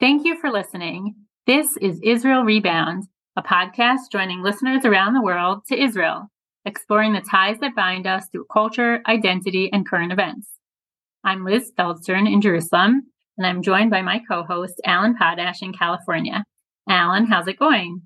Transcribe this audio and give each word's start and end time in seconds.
Thank 0.00 0.24
you 0.24 0.38
for 0.40 0.52
listening. 0.52 1.16
This 1.48 1.76
is 1.78 1.98
Israel 2.04 2.44
Rebound, 2.44 3.08
a 3.34 3.42
podcast 3.42 4.12
joining 4.12 4.44
listeners 4.44 4.84
around 4.84 5.14
the 5.14 5.22
world 5.22 5.62
to 5.66 5.76
Israel, 5.76 6.28
exploring 6.64 7.14
the 7.14 7.20
ties 7.20 7.58
that 7.58 7.74
bind 7.74 8.06
us 8.06 8.26
through 8.30 8.46
culture, 8.52 9.02
identity, 9.08 9.68
and 9.72 9.88
current 9.88 10.12
events. 10.12 10.46
I'm 11.24 11.44
Liz 11.44 11.72
Feldstern 11.76 12.32
in 12.32 12.40
Jerusalem, 12.40 13.10
and 13.36 13.44
I'm 13.44 13.60
joined 13.60 13.90
by 13.90 14.02
my 14.02 14.20
co 14.20 14.44
host, 14.44 14.80
Alan 14.84 15.16
Potash 15.16 15.62
in 15.62 15.72
California. 15.72 16.44
Alan, 16.88 17.26
how's 17.26 17.48
it 17.48 17.58
going? 17.58 18.02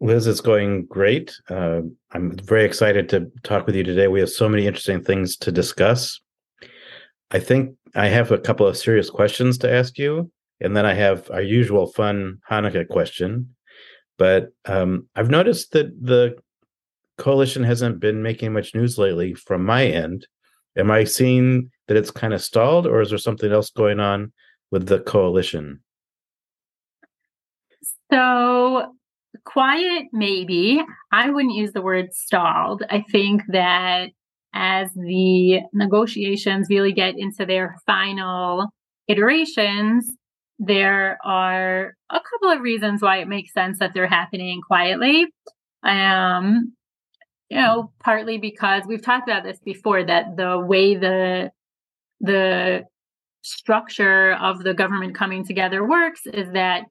Liz, 0.00 0.26
it's 0.26 0.40
going 0.40 0.86
great. 0.86 1.32
Uh, 1.48 1.82
I'm 2.10 2.36
very 2.38 2.64
excited 2.64 3.08
to 3.10 3.30
talk 3.44 3.66
with 3.66 3.76
you 3.76 3.84
today. 3.84 4.08
We 4.08 4.18
have 4.18 4.30
so 4.30 4.48
many 4.48 4.66
interesting 4.66 5.00
things 5.00 5.36
to 5.36 5.52
discuss. 5.52 6.20
I 7.30 7.38
think 7.38 7.76
I 7.94 8.08
have 8.08 8.32
a 8.32 8.38
couple 8.38 8.66
of 8.66 8.76
serious 8.76 9.10
questions 9.10 9.58
to 9.58 9.72
ask 9.72 9.96
you, 9.96 10.28
and 10.62 10.76
then 10.76 10.86
I 10.86 10.94
have 10.94 11.30
our 11.30 11.42
usual 11.42 11.88
fun 11.88 12.38
Hanukkah 12.50 12.88
question. 12.88 13.54
But 14.18 14.50
um, 14.66 15.08
I've 15.16 15.30
noticed 15.30 15.72
that 15.72 15.92
the 16.00 16.36
coalition 17.18 17.64
hasn't 17.64 18.00
been 18.00 18.22
making 18.22 18.52
much 18.52 18.74
news 18.74 18.96
lately 18.98 19.34
from 19.34 19.64
my 19.64 19.86
end. 19.86 20.26
Am 20.76 20.90
I 20.90 21.04
seeing 21.04 21.70
that 21.88 21.96
it's 21.96 22.10
kind 22.10 22.32
of 22.32 22.40
stalled, 22.40 22.86
or 22.86 23.00
is 23.00 23.10
there 23.10 23.18
something 23.18 23.52
else 23.52 23.70
going 23.70 24.00
on 24.00 24.32
with 24.70 24.86
the 24.86 25.00
coalition? 25.00 25.80
So 28.10 28.92
quiet, 29.44 30.04
maybe. 30.12 30.82
I 31.12 31.30
wouldn't 31.30 31.54
use 31.54 31.72
the 31.72 31.82
word 31.82 32.14
stalled. 32.14 32.82
I 32.88 33.04
think 33.10 33.42
that 33.48 34.10
as 34.54 34.92
the 34.94 35.60
negotiations 35.72 36.68
really 36.70 36.92
get 36.92 37.18
into 37.18 37.44
their 37.44 37.76
final 37.86 38.72
iterations, 39.08 40.10
there 40.64 41.18
are 41.24 41.96
a 42.08 42.20
couple 42.20 42.50
of 42.50 42.60
reasons 42.60 43.02
why 43.02 43.16
it 43.16 43.26
makes 43.26 43.52
sense 43.52 43.80
that 43.80 43.92
they're 43.92 44.06
happening 44.06 44.60
quietly. 44.60 45.26
Um, 45.82 46.74
you 47.48 47.56
know, 47.56 47.92
partly 47.98 48.38
because 48.38 48.84
we've 48.86 49.02
talked 49.02 49.28
about 49.28 49.42
this 49.42 49.58
before 49.58 50.04
that 50.04 50.36
the 50.36 50.58
way 50.58 50.94
the 50.94 51.50
the 52.20 52.84
structure 53.42 54.34
of 54.34 54.62
the 54.62 54.72
government 54.72 55.16
coming 55.16 55.44
together 55.44 55.84
works 55.84 56.20
is 56.26 56.48
that 56.52 56.84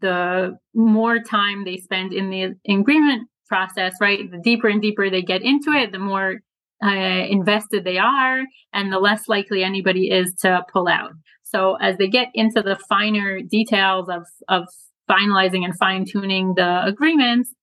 the 0.00 0.58
more 0.74 1.20
time 1.20 1.64
they 1.64 1.76
spend 1.76 2.12
in 2.12 2.28
the 2.28 2.56
agreement 2.68 3.28
process, 3.46 3.94
right, 4.00 4.28
the 4.32 4.38
deeper 4.38 4.66
and 4.66 4.82
deeper 4.82 5.08
they 5.08 5.22
get 5.22 5.42
into 5.42 5.70
it, 5.70 5.92
the 5.92 5.98
more 6.00 6.40
uh, 6.82 7.26
invested 7.28 7.84
they 7.84 7.98
are, 7.98 8.42
and 8.72 8.92
the 8.92 8.98
less 8.98 9.28
likely 9.28 9.62
anybody 9.62 10.10
is 10.10 10.34
to 10.40 10.64
pull 10.72 10.88
out. 10.88 11.12
So 11.42 11.76
as 11.76 11.96
they 11.98 12.08
get 12.08 12.28
into 12.34 12.62
the 12.62 12.76
finer 12.88 13.40
details 13.40 14.08
of 14.08 14.24
of 14.48 14.68
finalizing 15.08 15.64
and 15.64 15.76
fine 15.76 16.04
tuning 16.04 16.54
the 16.54 16.84
agreements, 16.84 17.54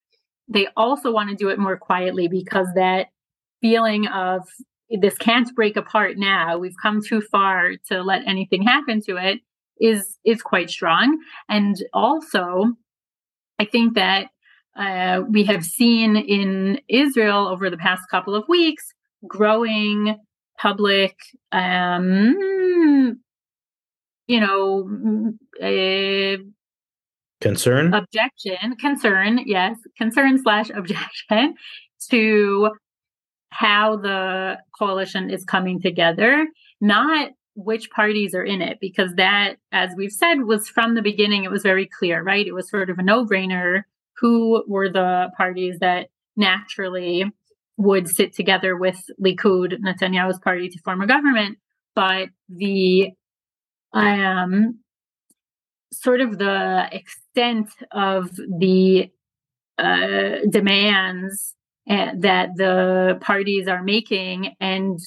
they 0.48 0.68
also 0.78 1.12
want 1.12 1.30
to 1.30 1.36
do 1.36 1.50
it 1.50 1.60
more 1.60 1.78
quietly 1.78 2.28
because 2.28 2.68
that 2.76 3.08
feeling 3.62 4.08
of 4.08 4.42
this 4.90 5.18
can't 5.18 5.54
break 5.56 5.76
apart 5.76 6.18
now. 6.18 6.58
We've 6.58 6.76
come 6.82 7.02
too 7.02 7.22
far 7.22 7.74
to 7.90 8.02
let 8.02 8.28
anything 8.28 8.64
happen 8.64 9.02
to 9.02 9.18
it 9.18 9.40
is 9.80 10.18
is 10.26 10.42
quite 10.42 10.70
strong. 10.70 11.20
And 11.48 11.76
also, 11.94 12.74
I 13.60 13.66
think 13.66 13.96
that 13.96 14.28
uh, 14.78 15.22
we 15.30 15.44
have 15.46 15.66
seen 15.66 16.16
in 16.16 16.80
Israel 16.88 17.48
over 17.48 17.70
the 17.70 17.78
past 17.78 18.04
couple 18.10 18.36
of 18.36 18.48
weeks 18.48 18.94
growing 19.28 20.18
public, 20.58 21.16
um, 21.52 22.36
you 24.28 24.40
know, 24.40 25.34
uh, 25.62 26.38
concern, 27.42 27.94
objection, 27.94 28.76
concern, 28.76 29.42
yes, 29.46 29.78
concern 29.98 30.42
slash 30.42 30.70
objection 30.70 31.56
to 32.10 32.72
how 33.52 33.98
the 33.98 34.58
coalition 34.78 35.30
is 35.30 35.44
coming 35.44 35.82
together, 35.82 36.48
not 36.80 37.32
which 37.56 37.90
parties 37.90 38.34
are 38.34 38.44
in 38.44 38.62
it, 38.62 38.78
because 38.80 39.14
that, 39.16 39.56
as 39.72 39.92
we've 39.98 40.12
said, 40.12 40.44
was 40.44 40.70
from 40.70 40.96
the 40.96 41.02
beginning, 41.02 41.44
it 41.44 41.52
was 41.52 41.64
very 41.64 41.86
clear, 41.86 42.24
right? 42.24 42.48
It 42.48 42.54
was 42.54 42.70
sort 42.70 42.90
of 42.90 43.00
a 43.00 43.04
no 43.04 43.26
brainer 43.26 43.82
who 44.18 44.64
were 44.68 44.90
the 44.90 45.30
parties 45.36 45.80
that 45.80 46.08
naturally 46.38 47.26
would 47.80 48.10
sit 48.10 48.36
together 48.36 48.76
with 48.76 49.02
Likud, 49.24 49.80
Netanyahu's 49.80 50.38
party, 50.40 50.68
to 50.68 50.80
form 50.80 51.02
a 51.02 51.08
government. 51.08 51.58
But 51.96 52.28
the 52.50 53.12
um, 53.94 54.80
sort 55.94 56.20
of 56.20 56.38
the 56.38 56.90
extent 56.92 57.70
of 57.92 58.36
the 58.36 59.10
uh, 59.78 60.46
demands 60.50 61.56
uh, 61.90 62.12
that 62.18 62.50
the 62.58 63.18
parties 63.22 63.70
are 63.70 63.82
making 63.82 64.56
and 64.60 65.00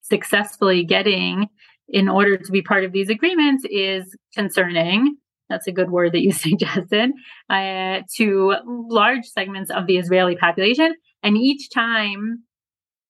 successfully 0.00 0.82
getting 0.82 1.48
in 1.88 2.08
order 2.08 2.38
to 2.38 2.50
be 2.50 2.62
part 2.62 2.84
of 2.84 2.92
these 2.92 3.10
agreements 3.10 3.66
is 3.70 4.16
concerning. 4.34 5.18
That's 5.48 5.66
a 5.66 5.72
good 5.72 5.90
word 5.90 6.12
that 6.12 6.22
you 6.22 6.32
suggested 6.32 7.12
uh, 7.50 8.00
to 8.16 8.56
large 8.66 9.24
segments 9.26 9.70
of 9.70 9.86
the 9.86 9.98
Israeli 9.98 10.36
population. 10.36 10.94
And 11.22 11.36
each 11.36 11.70
time 11.70 12.44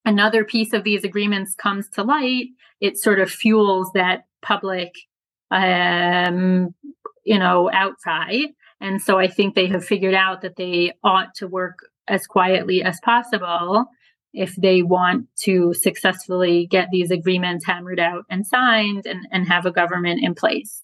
another 0.05 0.45
piece 0.45 0.73
of 0.73 0.85
these 0.85 1.05
agreements 1.05 1.55
comes 1.55 1.89
to 1.91 2.03
light, 2.03 2.47
it 2.81 2.97
sort 2.97 3.21
of 3.21 3.31
fuels 3.31 3.91
that 3.95 4.23
public, 4.43 4.93
um, 5.51 6.75
you 7.25 7.39
know, 7.39 7.71
outcry. 7.73 8.45
And 8.81 9.01
so 9.01 9.19
I 9.19 9.29
think 9.29 9.55
they 9.55 9.67
have 9.69 9.85
figured 9.85 10.15
out 10.15 10.43
that 10.43 10.57
they 10.57 10.93
ought 11.03 11.35
to 11.37 11.49
work 11.49 11.79
as 12.07 12.27
quietly 12.27 12.83
as 12.83 13.01
possible 13.03 13.87
if 14.35 14.55
they 14.57 14.83
want 14.83 15.29
to 15.45 15.73
successfully 15.75 16.67
get 16.67 16.89
these 16.91 17.11
agreements 17.11 17.65
hammered 17.65 18.01
out 18.01 18.25
and 18.29 18.47
signed 18.47 19.07
and, 19.07 19.27
and 19.31 19.49
have 19.49 19.65
a 19.65 19.71
government 19.71 20.21
in 20.23 20.35
place. 20.35 20.83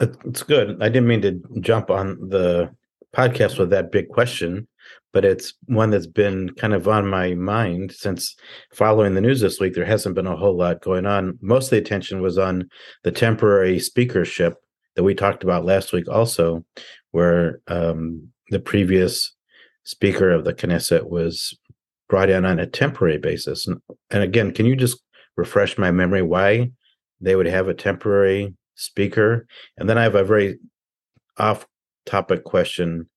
It's 0.00 0.42
good. 0.42 0.82
I 0.82 0.88
didn't 0.88 1.08
mean 1.08 1.22
to 1.22 1.40
jump 1.60 1.90
on 1.90 2.28
the 2.28 2.70
podcast 3.14 3.58
with 3.58 3.70
that 3.70 3.90
big 3.90 4.08
question, 4.08 4.68
but 5.12 5.24
it's 5.24 5.54
one 5.66 5.90
that's 5.90 6.06
been 6.06 6.50
kind 6.54 6.74
of 6.74 6.86
on 6.88 7.06
my 7.08 7.34
mind 7.34 7.92
since 7.92 8.36
following 8.72 9.14
the 9.14 9.20
news 9.20 9.40
this 9.40 9.60
week. 9.60 9.74
There 9.74 9.84
hasn't 9.84 10.14
been 10.14 10.26
a 10.26 10.36
whole 10.36 10.56
lot 10.56 10.82
going 10.82 11.06
on. 11.06 11.38
Most 11.40 11.66
of 11.66 11.70
the 11.70 11.78
attention 11.78 12.22
was 12.22 12.38
on 12.38 12.68
the 13.02 13.12
temporary 13.12 13.78
speakership 13.78 14.54
that 14.96 15.02
we 15.02 15.14
talked 15.14 15.44
about 15.44 15.64
last 15.64 15.92
week, 15.92 16.08
also, 16.08 16.64
where 17.10 17.60
um, 17.68 18.28
the 18.50 18.60
previous 18.60 19.34
speaker 19.84 20.30
of 20.30 20.44
the 20.44 20.54
Knesset 20.54 21.08
was 21.08 21.56
brought 22.08 22.30
in 22.30 22.44
on 22.44 22.58
a 22.58 22.66
temporary 22.66 23.18
basis. 23.18 23.66
And, 23.66 23.80
and 24.10 24.22
again, 24.22 24.52
can 24.52 24.66
you 24.66 24.76
just 24.76 25.00
refresh 25.36 25.78
my 25.78 25.90
memory 25.90 26.22
why 26.22 26.70
they 27.20 27.36
would 27.36 27.46
have 27.46 27.68
a 27.68 27.74
temporary 27.74 28.54
speaker? 28.74 29.46
And 29.76 29.88
then 29.88 29.98
I 29.98 30.02
have 30.02 30.14
a 30.14 30.24
very 30.24 30.58
off 31.38 31.66
topic 32.06 32.44
question. 32.44 33.08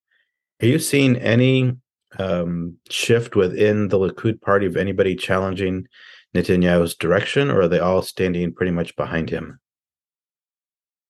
Are 0.62 0.66
you 0.66 0.78
seeing 0.78 1.16
any 1.16 1.76
um, 2.18 2.76
shift 2.90 3.36
within 3.36 3.88
the 3.88 3.98
Likud 3.98 4.40
party 4.40 4.66
of 4.66 4.76
anybody 4.76 5.16
challenging 5.16 5.86
Netanyahu's 6.34 6.94
direction, 6.94 7.50
or 7.50 7.62
are 7.62 7.68
they 7.68 7.78
all 7.78 8.02
standing 8.02 8.52
pretty 8.52 8.72
much 8.72 8.96
behind 8.96 9.30
him? 9.30 9.58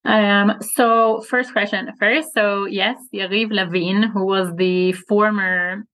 Um, 0.05 0.59
so 0.75 1.23
first 1.23 1.53
question 1.53 1.91
first. 1.99 2.29
So 2.35 2.67
yes, 2.67 2.99
Yariv 3.15 3.53
Levin, 3.53 4.03
who 4.03 4.27
was 4.27 4.53
the 4.57 4.93
former 4.93 5.85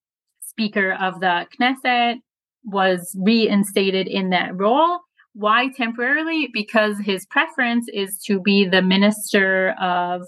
Speaker 0.41 0.93
of 0.93 1.21
the 1.21 1.45
Knesset, 1.57 2.17
was 2.65 3.15
reinstated 3.19 4.07
in 4.07 4.31
that 4.31 4.55
role. 4.55 4.99
Why 5.33 5.69
temporarily? 5.69 6.49
Because 6.51 6.99
his 6.99 7.25
preference 7.25 7.87
is 7.93 8.17
to 8.25 8.39
be 8.41 8.65
the 8.65 8.81
minister 8.81 9.69
of, 9.79 10.23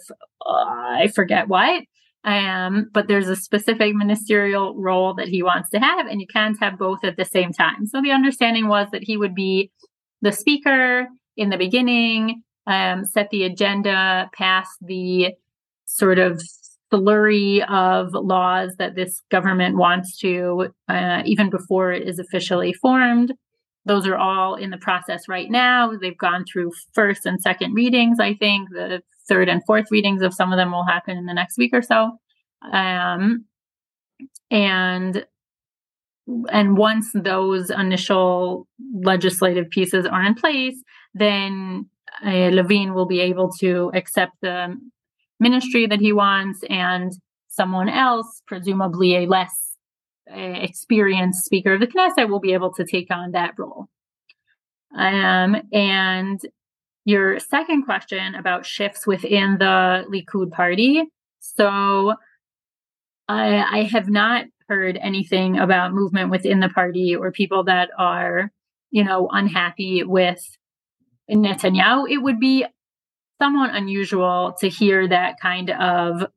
uh, 0.45 0.49
I 1.03 1.11
forget 1.13 1.47
what, 1.49 1.83
um, 2.23 2.89
but 2.93 3.07
there's 3.07 3.27
a 3.27 3.35
specific 3.35 3.93
ministerial 3.93 4.75
role 4.75 5.13
that 5.15 5.27
he 5.27 5.43
wants 5.43 5.69
to 5.71 5.79
have, 5.79 6.07
and 6.07 6.21
you 6.21 6.27
can't 6.27 6.57
have 6.61 6.77
both 6.77 7.03
at 7.03 7.17
the 7.17 7.25
same 7.25 7.51
time. 7.51 7.85
So 7.85 8.01
the 8.01 8.11
understanding 8.11 8.69
was 8.69 8.87
that 8.91 9.03
he 9.03 9.17
would 9.17 9.35
be 9.35 9.71
the 10.21 10.31
speaker 10.31 11.07
in 11.35 11.49
the 11.49 11.57
beginning, 11.57 12.41
um, 12.65 13.03
set 13.03 13.29
the 13.29 13.43
agenda, 13.43 14.29
pass 14.33 14.69
the 14.79 15.33
sort 15.85 16.17
of 16.17 16.41
flurry 16.89 17.61
of 17.63 18.13
laws 18.13 18.75
that 18.77 18.95
this 18.95 19.21
government 19.29 19.75
wants 19.75 20.17
to, 20.19 20.69
uh, 20.87 21.23
even 21.25 21.49
before 21.49 21.91
it 21.91 22.07
is 22.07 22.19
officially 22.19 22.71
formed. 22.71 23.33
Those 23.85 24.07
are 24.07 24.17
all 24.17 24.55
in 24.55 24.69
the 24.69 24.77
process 24.77 25.27
right 25.27 25.49
now. 25.49 25.91
They've 25.99 26.17
gone 26.17 26.45
through 26.45 26.71
first 26.93 27.25
and 27.25 27.41
second 27.41 27.73
readings, 27.73 28.19
I 28.19 28.33
think. 28.33 28.69
The 28.69 29.01
third 29.27 29.49
and 29.49 29.61
fourth 29.65 29.91
readings 29.91 30.21
of 30.21 30.33
some 30.33 30.51
of 30.53 30.57
them 30.57 30.71
will 30.71 30.85
happen 30.85 31.17
in 31.17 31.25
the 31.25 31.33
next 31.33 31.57
week 31.57 31.71
or 31.73 31.81
so. 31.81 32.17
Um, 32.71 33.45
and 34.49 35.25
and 36.49 36.77
once 36.77 37.11
those 37.13 37.69
initial 37.69 38.67
legislative 38.93 39.69
pieces 39.69 40.05
are 40.05 40.23
in 40.23 40.35
place, 40.35 40.81
then 41.13 41.89
uh, 42.25 42.49
Levin 42.49 42.93
will 42.93 43.05
be 43.05 43.19
able 43.19 43.51
to 43.59 43.91
accept 43.93 44.33
the 44.41 44.77
ministry 45.39 45.85
that 45.87 45.99
he 45.99 46.13
wants, 46.13 46.63
and 46.69 47.11
someone 47.49 47.89
else, 47.89 48.41
presumably 48.47 49.17
a 49.17 49.27
less 49.27 49.72
experienced 50.27 51.45
Speaker 51.45 51.73
of 51.73 51.79
the 51.79 51.87
Knesset, 51.87 52.29
will 52.29 52.39
be 52.39 52.53
able 52.53 52.73
to 52.73 52.85
take 52.85 53.11
on 53.11 53.31
that 53.31 53.53
role. 53.57 53.87
Um, 54.95 55.55
and 55.71 56.39
your 57.05 57.39
second 57.39 57.83
question 57.83 58.35
about 58.35 58.65
shifts 58.65 59.05
within 59.05 59.57
the 59.59 60.05
Likud 60.09 60.51
party. 60.51 61.03
So 61.39 62.13
I, 63.27 63.79
I 63.79 63.83
have 63.83 64.09
not 64.09 64.45
heard 64.69 64.97
anything 65.01 65.57
about 65.57 65.93
movement 65.93 66.31
within 66.31 66.59
the 66.59 66.69
party 66.69 67.15
or 67.15 67.31
people 67.31 67.65
that 67.65 67.89
are, 67.97 68.51
you 68.91 69.03
know, 69.03 69.27
unhappy 69.31 70.03
with 70.03 70.41
Netanyahu. 71.29 72.09
It 72.09 72.19
would 72.19 72.39
be 72.39 72.65
somewhat 73.41 73.71
unusual 73.73 74.55
to 74.59 74.69
hear 74.69 75.07
that 75.07 75.39
kind 75.41 75.69
of 75.71 76.27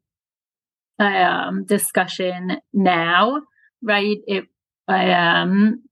um, 0.99 1.65
discussion 1.65 2.59
now, 2.73 3.43
right? 3.83 4.19
It 4.27 4.47
um, 4.89 5.83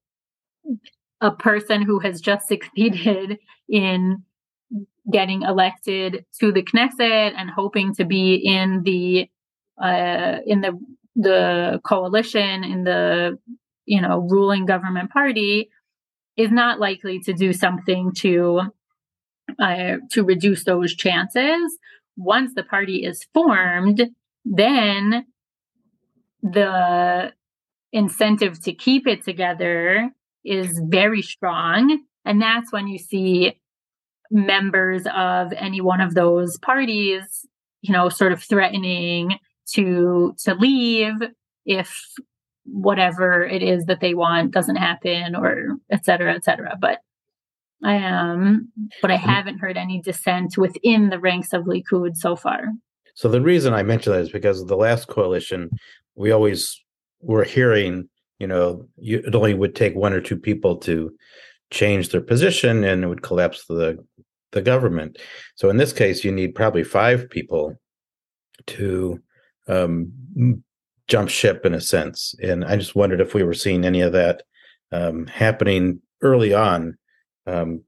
a 1.21 1.31
person 1.31 1.83
who 1.83 1.99
has 2.01 2.21
just 2.21 2.49
succeeded 2.49 3.39
in 3.69 4.23
getting 5.13 5.43
elected 5.43 6.25
to 6.41 6.51
the 6.51 6.63
Knesset 6.63 7.33
and 7.37 7.51
hoping 7.51 7.95
to 7.95 8.05
be 8.05 8.35
in 8.35 8.83
the 8.85 9.29
uh, 9.83 10.39
in 10.47 10.61
the 10.61 10.79
the 11.17 11.81
coalition 11.85 12.65
in 12.65 12.85
the 12.85 13.39
you 13.87 14.01
know 14.01 14.27
ruling 14.31 14.67
government 14.67 15.11
party 15.11 15.69
is 16.37 16.51
not 16.51 16.81
likely 16.81 17.21
to 17.21 17.33
do 17.33 17.53
something 17.53 18.13
to 18.13 18.63
uh, 19.59 19.97
to 20.11 20.25
reduce 20.25 20.65
those 20.65 20.95
chances. 20.95 21.79
Once 22.17 22.53
the 22.55 22.63
party 22.63 23.05
is 23.05 23.27
formed, 23.35 24.11
then 24.45 25.27
the 26.43 27.33
incentive 27.95 28.61
to 28.65 28.75
keep 28.75 29.07
it 29.07 29.25
together 29.25 30.11
is 30.45 30.83
very 30.89 31.23
strong. 31.23 32.01
And 32.27 32.43
that's 32.43 32.71
when 32.73 32.89
you 32.89 32.99
see 32.99 33.59
members 34.31 35.07
of 35.15 35.53
any 35.53 35.81
one 35.81 36.01
of 36.01 36.15
those 36.15 36.59
parties, 36.59 37.47
you 37.81 37.93
know, 37.93 38.09
sort 38.11 38.33
of 38.33 38.43
threatening 38.43 39.39
to 39.75 40.35
to 40.45 40.55
leave 40.55 41.15
if 41.65 41.97
whatever 42.67 43.45
it 43.45 43.63
is 43.63 43.85
that 43.85 44.01
they 44.01 44.15
want 44.15 44.53
doesn't 44.53 44.77
happen 44.77 45.35
or 45.37 45.77
et 45.91 46.05
cetera, 46.05 46.35
et 46.35 46.45
cetera. 46.45 46.77
But 46.79 46.99
I 47.85 47.95
am, 47.95 48.73
but 49.03 49.11
I 49.11 49.17
mm-hmm. 49.17 49.29
haven't 49.29 49.59
heard 49.59 49.77
any 49.77 50.01
dissent 50.01 50.57
within 50.57 51.11
the 51.11 51.21
ranks 51.21 51.53
of 51.53 51.65
Likud 51.65 52.17
so 52.17 52.35
far. 52.35 52.69
So 53.15 53.29
the 53.29 53.41
reason 53.41 53.73
I 53.73 53.83
mention 53.83 54.13
that 54.13 54.23
is 54.23 54.33
because 54.33 54.61
of 54.61 54.69
the 54.69 54.77
last 54.77 55.07
coalition, 55.07 55.71
we 56.17 56.33
always 56.33 56.81
were 57.25 57.45
hearing, 57.45 58.09
you 58.39 58.47
know, 58.47 58.87
you, 58.97 59.23
it 59.27 59.35
only 59.35 59.55
would 59.55 59.75
take 59.75 59.95
one 59.95 60.13
or 60.13 60.21
two 60.21 60.37
people 60.37 60.77
to 60.79 61.15
change 61.71 62.11
their 62.11 62.21
position 62.21 62.85
and 62.85 63.03
it 63.03 63.07
would 63.07 63.23
collapse 63.23 63.67
the 63.67 63.99
the 64.53 64.63
government. 64.63 65.19
So 65.57 65.69
in 65.69 65.77
this 65.77 65.93
case, 65.93 66.23
you 66.23 66.31
need 66.31 66.55
probably 66.55 66.85
five 66.85 67.29
people 67.29 67.77
to 68.69 69.21
um, 69.67 70.13
jump 71.09 71.29
ship 71.29 71.67
in 71.67 71.75
a 71.75 71.81
sense. 71.81 72.35
And 72.43 72.65
I 72.65 72.77
just 72.77 72.95
wondered 72.95 73.21
if 73.21 73.35
we 73.35 73.43
were 73.43 73.55
seeing 73.55 73.85
any 73.85 74.01
of 74.01 74.13
that 74.13 74.45
um, 74.93 75.27
happening 75.27 76.01
early 76.23 76.55
on. 76.55 76.97
Um, 77.47 77.83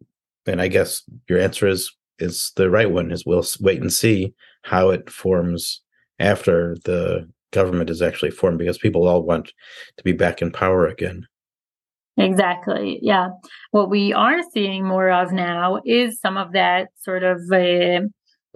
and 0.47 0.61
I 0.61 0.69
guess 0.69 1.03
your 1.29 1.38
answer 1.38 1.67
is 1.67 1.93
is 2.19 2.53
the 2.56 2.71
right 2.71 2.91
one. 2.91 3.11
Is 3.12 3.25
we'll 3.25 3.44
wait 3.61 3.81
and 3.81 3.93
see 3.93 4.35
how 4.62 4.91
it 4.91 5.09
forms 5.09 5.83
after 6.19 6.77
the 6.85 7.29
government 7.53 7.91
is 7.91 8.03
actually 8.03 8.31
formed, 8.31 8.59
because 8.59 8.79
people 8.79 9.07
all 9.07 9.23
want 9.23 9.53
to 9.97 10.05
be 10.05 10.13
back 10.13 10.43
in 10.43 10.51
power 10.51 10.87
again. 10.87 11.27
Exactly. 12.19 12.99
Yeah. 13.03 13.29
What 13.73 13.91
we 13.91 14.13
are 14.13 14.41
seeing 14.55 14.87
more 14.87 15.11
of 15.11 15.33
now 15.33 15.81
is 15.85 16.19
some 16.19 16.39
of 16.39 16.53
that 16.53 16.89
sort 17.03 17.23
of 17.23 17.41
a 17.53 18.01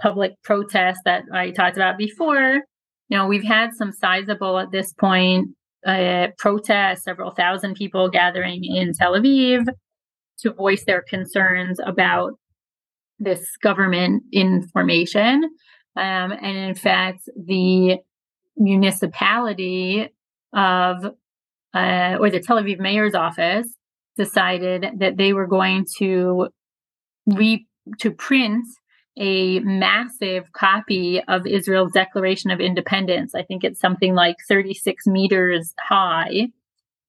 public 0.00 0.32
protest 0.42 1.00
that 1.04 1.24
I 1.32 1.50
talked 1.50 1.76
about 1.76 1.98
before, 1.98 2.62
you 3.10 3.18
know, 3.18 3.26
we've 3.26 3.44
had 3.44 3.74
some 3.74 3.92
sizable 3.92 4.58
at 4.58 4.70
this 4.72 4.94
point 4.94 5.50
uh, 5.86 6.28
protests, 6.38 7.04
several 7.04 7.32
thousand 7.32 7.74
people 7.74 8.08
gathering 8.08 8.64
in 8.64 8.94
Tel 8.94 9.12
Aviv 9.12 9.66
to 10.38 10.52
voice 10.52 10.84
their 10.84 11.02
concerns 11.02 11.78
about 11.84 12.32
this 13.18 13.56
government 13.62 14.22
information. 14.32 15.44
Um, 15.96 16.32
and 16.32 16.56
in 16.56 16.74
fact, 16.74 17.28
the 17.36 17.98
municipality 18.60 20.08
of, 20.52 21.04
uh, 21.74 22.16
or 22.20 22.30
the 22.30 22.40
Tel 22.40 22.62
Aviv 22.62 22.78
mayor's 22.78 23.14
office 23.14 23.68
decided 24.16 24.86
that 24.98 25.16
they 25.16 25.32
were 25.32 25.46
going 25.46 25.86
to 25.98 26.48
re 27.26 27.66
to 27.98 28.10
print 28.10 28.66
a 29.18 29.60
massive 29.60 30.52
copy 30.52 31.20
of 31.26 31.46
Israel's 31.46 31.92
Declaration 31.92 32.50
of 32.50 32.60
Independence. 32.60 33.34
I 33.34 33.42
think 33.42 33.64
it's 33.64 33.80
something 33.80 34.14
like 34.14 34.36
36 34.48 35.06
meters 35.06 35.74
high 35.80 36.48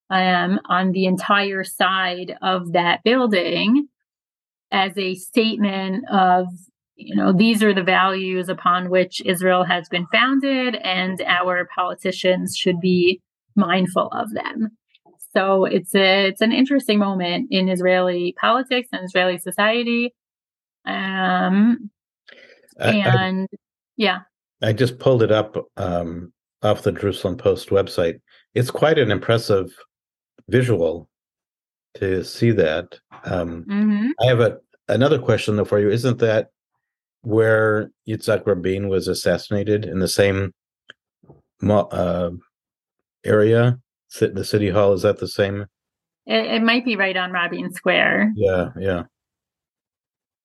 um, 0.10 0.60
on 0.66 0.92
the 0.92 1.06
entire 1.06 1.64
side 1.64 2.36
of 2.42 2.74
that 2.74 3.04
building 3.04 3.88
as 4.72 4.98
a 4.98 5.16
statement 5.16 6.06
of, 6.10 6.48
you 7.02 7.16
know, 7.16 7.34
these 7.34 7.64
are 7.64 7.74
the 7.74 7.84
values 7.84 8.50
upon 8.50 8.90
which 8.90 9.22
Israel 9.26 9.64
has 9.64 9.90
been 9.90 10.08
founded, 10.08 10.76
and 10.76 11.22
our 11.22 11.68
politicians 11.76 12.56
should 12.56 12.80
be 12.80 13.22
mindful 13.56 14.08
of 14.10 14.32
them. 14.34 14.70
So 15.34 15.66
it's 15.66 15.96
a, 15.96 16.28
it's 16.28 16.42
an 16.42 16.52
interesting 16.52 17.00
moment 17.00 17.48
in 17.52 17.70
Israeli 17.70 18.36
politics 18.40 18.90
and 18.92 19.06
Israeli 19.06 19.38
society. 19.38 20.14
Um, 20.86 21.90
and 22.78 23.48
I, 23.52 23.58
yeah, 23.98 24.20
I 24.62 24.74
just 24.74 25.00
pulled 25.00 25.24
it 25.24 25.32
up 25.32 25.56
um, 25.78 26.34
off 26.64 26.84
the 26.84 26.92
Jerusalem 26.92 27.38
Post 27.38 27.70
website. 27.70 28.20
It's 28.56 28.72
quite 28.72 29.00
an 29.00 29.12
impressive 29.12 29.72
visual 30.50 31.10
to 31.96 32.24
see 32.24 32.52
that. 32.52 33.00
Um, 33.26 33.64
mm-hmm. 33.70 34.10
I 34.22 34.26
have 34.26 34.40
a 34.40 34.58
another 34.88 35.20
question 35.20 35.56
though 35.56 35.66
for 35.66 35.80
you. 35.80 35.90
Isn't 35.90 36.20
that 36.20 36.50
where 37.22 37.92
Yitzhak 38.08 38.46
Rabin 38.46 38.90
was 38.90 39.08
assassinated 39.08 39.86
in 39.86 40.00
the 40.00 40.08
same 40.08 40.54
uh, 41.68 42.32
area? 43.24 43.80
The 44.20 44.44
city 44.44 44.70
hall 44.70 44.94
is 44.94 45.04
that 45.04 45.20
the 45.20 45.28
same? 45.28 45.66
It, 46.26 46.46
it, 46.46 46.62
might 46.62 46.86
be 46.86 46.96
right 46.96 47.16
on 47.16 47.32
Rabin 47.32 47.72
Square. 47.72 48.34
Yeah, 48.36 48.70
yeah. 48.78 49.04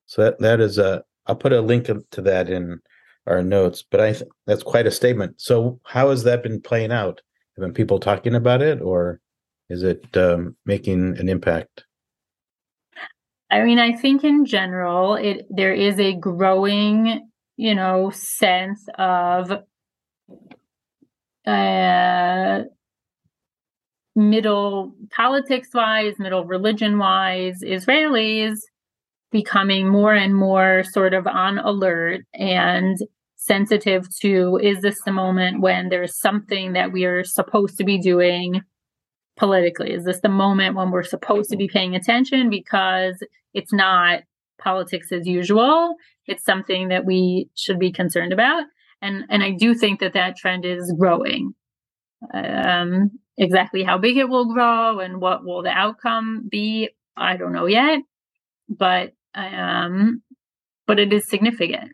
So 0.07 0.23
that 0.23 0.39
that 0.39 0.61
is 0.61 0.79
a. 0.79 1.03
I'll 1.27 1.35
put 1.35 1.53
a 1.53 1.61
link 1.61 1.87
to 1.87 2.23
that 2.23 2.49
in 2.49 2.81
our 3.27 3.43
notes, 3.43 3.85
but 3.91 4.01
I 4.01 4.13
think 4.13 4.31
that's 4.47 4.63
quite 4.63 4.87
a 4.87 4.93
statement. 4.93 5.41
So 5.41 5.81
how 5.85 6.11
has 6.11 6.23
that 6.23 6.45
been 6.45 6.61
playing 6.61 6.93
out? 6.93 7.21
Have 7.57 7.63
been 7.63 7.73
people 7.73 7.99
talking 7.99 8.35
about 8.37 8.63
it, 8.63 8.81
or 8.81 9.21
is 9.69 9.83
it 9.83 10.05
um, 10.17 10.57
making 10.65 11.19
an 11.19 11.29
impact? 11.29 11.86
I 13.51 13.63
mean, 13.63 13.79
I 13.79 13.93
think 13.93 14.25
in 14.25 14.45
general, 14.45 15.15
it 15.15 15.47
there 15.51 15.73
is 15.73 16.01
a 16.01 16.15
growing, 16.15 17.29
you 17.57 17.75
know, 17.75 18.11
sense 18.11 18.85
of 18.99 19.53
uh, 21.47 22.63
middle 24.17 24.95
politics 25.15 25.69
wise, 25.73 26.15
middle 26.19 26.45
religion 26.45 26.99
wise, 26.99 27.61
Israelis 27.63 28.59
becoming 29.31 29.89
more 29.89 30.15
and 30.15 30.35
more 30.35 30.83
sort 30.85 31.15
of 31.15 31.27
on 31.27 31.59
alert 31.59 32.23
and 32.35 32.97
sensitive 33.37 34.09
to 34.21 34.59
is 34.63 34.81
this 34.81 34.99
the 35.05 35.13
moment 35.13 35.61
when 35.61 35.89
there's 35.89 36.19
something 36.19 36.73
that 36.73 36.91
we 36.91 37.05
are 37.05 37.23
supposed 37.23 37.77
to 37.77 37.85
be 37.85 37.99
doing 37.99 38.63
politically? 39.37 39.93
Is 39.93 40.05
this 40.05 40.21
the 40.21 40.29
moment 40.29 40.77
when 40.77 40.91
we're 40.91 41.03
supposed 41.03 41.51
to 41.51 41.57
be 41.57 41.69
paying 41.69 41.95
attention 41.95 42.51
because 42.51 43.17
it's 43.55 43.73
not 43.73 44.23
politics 44.59 45.13
as 45.13 45.27
usual? 45.27 45.95
It's 46.27 46.45
something 46.45 46.89
that 46.89 47.05
we 47.05 47.49
should 47.55 47.79
be 47.79 47.93
concerned 47.93 48.33
about. 48.33 48.65
And, 49.03 49.25
and 49.29 49.43
I 49.43 49.53
do 49.53 49.75
think 49.75 50.01
that 50.01 50.15
that 50.15 50.37
trend 50.37 50.65
is 50.65 50.93
growing. 50.99 51.55
Um, 52.33 53.11
exactly 53.37 53.83
how 53.83 53.99
big 53.99 54.17
it 54.17 54.29
will 54.29 54.53
grow 54.53 55.01
and 55.01 55.21
what 55.21 55.45
will 55.45 55.63
the 55.63 55.71
outcome 55.71 56.49
be, 56.51 56.89
I 57.17 57.37
don't 57.37 57.53
know 57.53 57.67
yet. 57.67 58.01
But 58.69 59.13
um, 59.35 60.23
but 60.87 60.99
it 60.99 61.13
is 61.13 61.29
significant. 61.29 61.93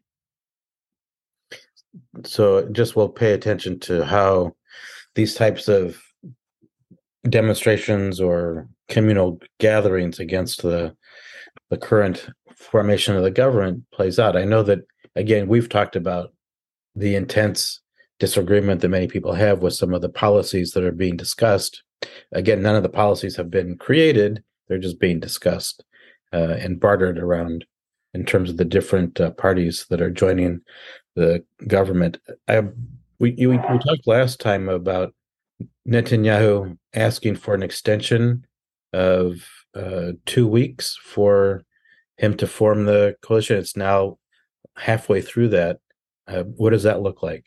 So 2.25 2.69
just 2.71 2.95
we'll 2.95 3.09
pay 3.09 3.33
attention 3.33 3.81
to 3.81 4.05
how 4.05 4.55
these 5.15 5.35
types 5.35 5.69
of 5.69 6.01
demonstrations 7.29 8.21
or 8.21 8.69
communal 8.89 9.41
gatherings 9.59 10.19
against 10.19 10.63
the 10.63 10.95
the 11.71 11.77
current 11.77 12.29
formation 12.57 13.17
of 13.17 13.23
the 13.23 13.31
government 13.31 13.85
plays 13.93 14.19
out. 14.19 14.37
I 14.37 14.45
know 14.45 14.63
that 14.65 14.81
again 15.17 15.49
we've 15.49 15.69
talked 15.69 15.97
about 15.97 16.33
the 16.95 17.15
intense 17.15 17.81
disagreement 18.19 18.81
that 18.81 18.89
many 18.89 19.09
people 19.09 19.33
have 19.33 19.63
with 19.63 19.75
some 19.75 19.95
of 19.95 20.03
the 20.03 20.09
policies 20.09 20.73
that 20.73 20.85
are 20.85 20.93
being 20.93 21.17
discussed. 21.17 21.83
Again, 22.33 22.63
none 22.63 22.77
of 22.77 22.83
the 22.83 22.89
policies 22.89 23.37
have 23.37 23.51
been 23.51 23.77
created; 23.79 24.43
they're 24.69 24.79
just 24.79 24.99
being 24.99 25.21
discussed 25.21 25.85
uh, 26.33 26.57
and 26.59 26.81
bartered 26.81 27.19
around 27.19 27.65
in 28.15 28.25
terms 28.25 28.51
of 28.51 28.57
the 28.57 28.65
different 28.65 29.21
uh, 29.21 29.31
parties 29.33 29.87
that 29.89 30.01
are 30.01 30.11
joining 30.11 30.61
the 31.15 31.45
government. 31.67 32.19
I, 32.49 32.61
we, 33.19 33.33
we 33.39 33.47
we 33.47 33.57
talked 33.57 34.07
last 34.07 34.41
time 34.41 34.69
about 34.69 35.15
Netanyahu 35.89 36.77
asking 36.95 37.37
for 37.37 37.55
an 37.55 37.63
extension 37.63 38.47
of 38.93 39.49
uh, 39.75 40.13
two 40.27 40.47
weeks 40.47 40.99
for 41.03 41.63
him 42.17 42.37
to 42.37 42.47
form 42.47 42.85
the 42.85 43.17
coalition. 43.23 43.57
It's 43.57 43.77
now 43.77 44.19
halfway 44.77 45.21
through 45.21 45.49
that. 45.49 45.79
Uh, 46.29 46.45
what 46.45 46.71
does 46.71 46.83
that 46.85 47.03
look 47.03 47.23
like? 47.23 47.45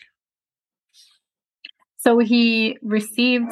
So 1.98 2.20
he 2.20 2.78
received 2.84 3.52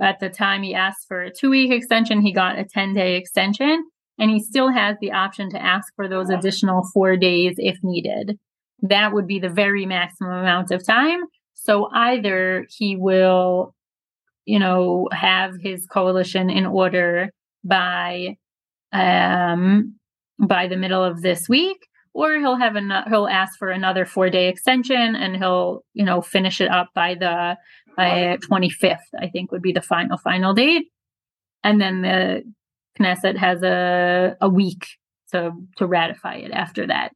at 0.00 0.20
the 0.20 0.30
time 0.30 0.62
he 0.62 0.74
asked 0.74 1.06
for 1.06 1.22
a 1.22 1.30
two 1.30 1.50
week 1.50 1.70
extension, 1.70 2.22
he 2.22 2.32
got 2.32 2.58
a 2.58 2.64
10 2.64 2.94
day 2.94 3.16
extension, 3.16 3.84
and 4.18 4.30
he 4.30 4.40
still 4.40 4.70
has 4.72 4.96
the 5.00 5.12
option 5.12 5.50
to 5.50 5.62
ask 5.62 5.94
for 5.96 6.08
those 6.08 6.30
additional 6.30 6.88
four 6.94 7.16
days 7.16 7.56
if 7.58 7.78
needed. 7.82 8.38
That 8.80 9.12
would 9.12 9.26
be 9.26 9.38
the 9.38 9.50
very 9.50 9.84
maximum 9.84 10.32
amount 10.32 10.70
of 10.70 10.86
time. 10.86 11.20
So 11.52 11.90
either 11.92 12.66
he 12.70 12.96
will, 12.96 13.74
you 14.50 14.58
know, 14.58 15.08
have 15.12 15.52
his 15.60 15.86
coalition 15.86 16.50
in 16.50 16.66
order 16.66 17.30
by 17.62 18.36
um 18.92 19.94
by 20.40 20.66
the 20.66 20.76
middle 20.76 21.04
of 21.04 21.22
this 21.22 21.48
week 21.48 21.86
or 22.14 22.38
he'll 22.38 22.56
have 22.56 22.74
an 22.74 22.90
he'll 23.08 23.28
ask 23.28 23.56
for 23.58 23.70
another 23.70 24.04
four 24.04 24.28
day 24.28 24.48
extension 24.48 25.14
and 25.14 25.36
he'll 25.36 25.84
you 25.94 26.04
know 26.04 26.20
finish 26.20 26.60
it 26.60 26.70
up 26.70 26.88
by 26.94 27.14
the 27.14 27.56
by 27.96 28.36
25th 28.50 28.96
i 29.20 29.28
think 29.28 29.52
would 29.52 29.62
be 29.62 29.72
the 29.72 29.82
final 29.82 30.18
final 30.18 30.52
date. 30.52 30.86
And 31.62 31.80
then 31.80 32.02
the 32.02 32.42
knesset 32.98 33.36
has 33.36 33.62
a 33.62 34.36
a 34.40 34.48
week 34.48 34.84
to 35.30 35.52
to 35.76 35.86
ratify 35.86 36.36
it 36.36 36.50
after 36.50 36.88
that. 36.88 37.12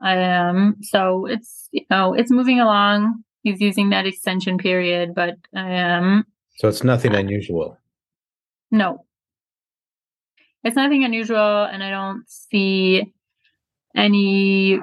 Um 0.00 0.76
so 0.80 1.26
it's 1.26 1.68
you 1.70 1.84
know 1.90 2.14
it's 2.14 2.32
moving 2.32 2.58
along. 2.58 3.22
He's 3.44 3.60
using 3.60 3.90
that 3.90 4.06
extension 4.06 4.58
period 4.58 5.14
but 5.14 5.36
um 5.54 6.24
so 6.62 6.68
it's 6.68 6.84
nothing 6.84 7.12
unusual. 7.12 7.76
No. 8.70 9.04
It's 10.62 10.76
nothing 10.76 11.02
unusual 11.02 11.64
and 11.64 11.82
i 11.82 11.90
don't 11.90 12.22
see 12.28 13.12
any 13.96 14.78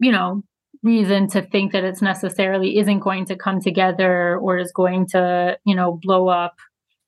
you 0.00 0.12
know 0.12 0.42
reason 0.82 1.26
to 1.28 1.40
think 1.40 1.72
that 1.72 1.82
it's 1.82 2.02
necessarily 2.02 2.76
isn't 2.76 2.98
going 2.98 3.24
to 3.24 3.36
come 3.36 3.58
together 3.58 4.36
or 4.36 4.58
is 4.58 4.70
going 4.70 5.06
to 5.06 5.56
you 5.64 5.74
know 5.74 5.98
blow 6.02 6.28
up 6.28 6.56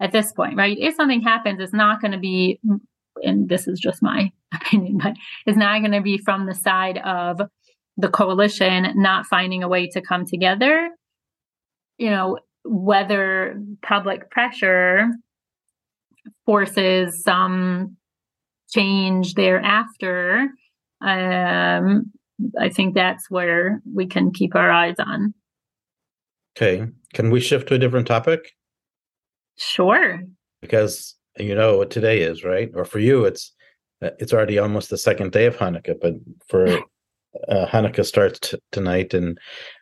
at 0.00 0.12
this 0.12 0.32
point 0.32 0.56
right? 0.56 0.78
If 0.80 0.94
something 0.94 1.20
happens 1.20 1.60
it's 1.60 1.74
not 1.74 2.00
going 2.00 2.12
to 2.12 2.18
be 2.18 2.58
and 3.22 3.50
this 3.50 3.68
is 3.68 3.78
just 3.78 4.02
my 4.02 4.32
opinion 4.54 4.96
but 4.96 5.12
it's 5.44 5.58
not 5.58 5.80
going 5.80 5.92
to 5.92 6.00
be 6.00 6.16
from 6.16 6.46
the 6.46 6.54
side 6.54 6.96
of 7.04 7.42
the 7.98 8.08
coalition 8.08 8.94
not 8.96 9.26
finding 9.26 9.62
a 9.62 9.68
way 9.68 9.88
to 9.88 10.00
come 10.00 10.24
together 10.24 10.88
you 11.98 12.08
know 12.08 12.38
whether 12.68 13.60
public 13.82 14.30
pressure 14.30 15.08
forces 16.44 17.22
some 17.22 17.96
change 18.70 19.34
thereafter, 19.34 20.48
um, 21.00 22.12
I 22.60 22.68
think 22.68 22.94
that's 22.94 23.30
where 23.30 23.80
we 23.94 24.06
can 24.06 24.32
keep 24.32 24.54
our 24.54 24.70
eyes 24.70 24.96
on. 24.98 25.34
Okay. 26.56 26.86
Can 27.14 27.30
we 27.30 27.40
shift 27.40 27.68
to 27.68 27.74
a 27.74 27.78
different 27.78 28.06
topic? 28.06 28.52
Sure. 29.56 30.20
Because 30.60 31.14
you 31.38 31.54
know 31.54 31.78
what 31.78 31.90
today 31.90 32.20
is, 32.22 32.44
right? 32.44 32.70
Or 32.74 32.84
for 32.84 32.98
you, 32.98 33.24
it's 33.24 33.52
uh, 34.02 34.10
it's 34.18 34.32
already 34.32 34.58
almost 34.58 34.90
the 34.90 34.98
second 34.98 35.32
day 35.32 35.46
of 35.46 35.56
Hanukkah, 35.56 35.96
but 36.00 36.14
for 36.48 36.66
uh, 37.48 37.66
Hanukkah 37.66 38.04
starts 38.04 38.38
t- 38.40 38.58
tonight 38.72 39.14
in 39.14 39.36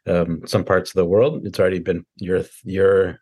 um, 0.06 0.42
some 0.46 0.64
parts 0.64 0.90
of 0.90 0.94
the 0.94 1.06
world. 1.06 1.46
It's 1.46 1.58
already 1.58 1.80
been 1.80 2.04
your 2.16 2.42
your 2.64 3.20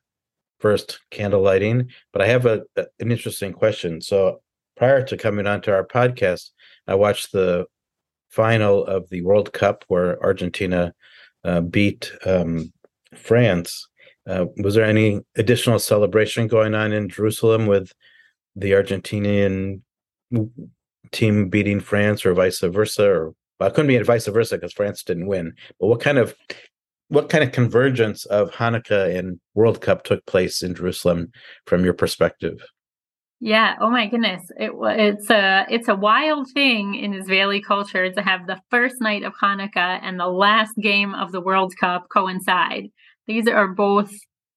first 0.61 1.00
candle 1.11 1.42
lighting. 1.42 1.90
But 2.12 2.22
I 2.22 2.26
have 2.28 2.46
a, 2.46 2.62
a 2.76 2.87
an 3.00 3.11
interesting 3.11 3.52
question. 3.52 4.00
So 4.00 4.40
prior 4.76 5.02
to 5.04 5.16
coming 5.16 5.46
onto 5.46 5.70
our 5.70 5.87
podcast, 5.87 6.50
I 6.87 6.94
watched 6.94 7.32
the 7.32 7.66
final 8.30 8.84
of 8.87 9.08
the 9.11 9.22
World 9.22 9.52
Cup 9.52 9.84
where 9.88 10.22
Argentina 10.22 10.94
uh, 11.44 11.61
beat 11.61 12.12
um, 12.25 12.72
France. 13.14 13.88
Uh, 14.26 14.46
was 14.58 14.75
there 14.75 14.84
any 14.84 15.20
additional 15.37 15.78
celebration 15.78 16.46
going 16.46 16.75
on 16.75 16.92
in 16.92 17.08
Jerusalem 17.08 17.66
with 17.66 17.92
the 18.54 18.72
Argentinian 18.72 19.80
team 21.11 21.49
beating 21.49 21.80
France, 21.80 22.25
or 22.25 22.32
vice 22.32 22.61
versa? 22.61 23.04
Or 23.04 23.34
well, 23.62 23.71
it 23.71 23.75
couldn't 23.75 23.88
be 23.88 23.99
vice 24.02 24.26
versa 24.26 24.57
because 24.57 24.73
France 24.73 25.04
didn't 25.04 25.28
win. 25.28 25.52
But 25.78 25.87
what 25.87 26.00
kind 26.00 26.19
of 26.19 26.35
what 27.09 27.28
kind 27.28 27.45
of 27.45 27.52
convergence 27.52 28.25
of 28.26 28.50
Hanukkah 28.50 29.16
and 29.16 29.38
World 29.54 29.81
Cup 29.81 30.02
took 30.02 30.26
place 30.26 30.62
in 30.62 30.75
Jerusalem 30.75 31.31
from 31.66 31.85
your 31.85 31.95
perspective? 31.95 32.61
Yeah. 33.38 33.76
Oh 33.81 33.88
my 33.88 34.09
goodness. 34.09 34.42
It 34.57 34.73
it's 34.75 35.31
a 35.31 35.64
it's 35.71 35.87
a 35.87 35.95
wild 35.95 36.49
thing 36.52 36.97
in 36.97 37.14
Israeli 37.14 37.62
culture 37.62 38.11
to 38.11 38.21
have 38.21 38.49
the 38.49 38.61
first 38.69 38.97
night 39.00 39.23
of 39.23 39.33
Hanukkah 39.40 40.00
and 40.02 40.19
the 40.19 40.26
last 40.26 40.76
game 40.83 41.14
of 41.14 41.31
the 41.31 41.40
World 41.40 41.73
Cup 41.78 42.09
coincide. 42.12 42.88
These 43.28 43.47
are 43.47 43.69
both 43.69 44.11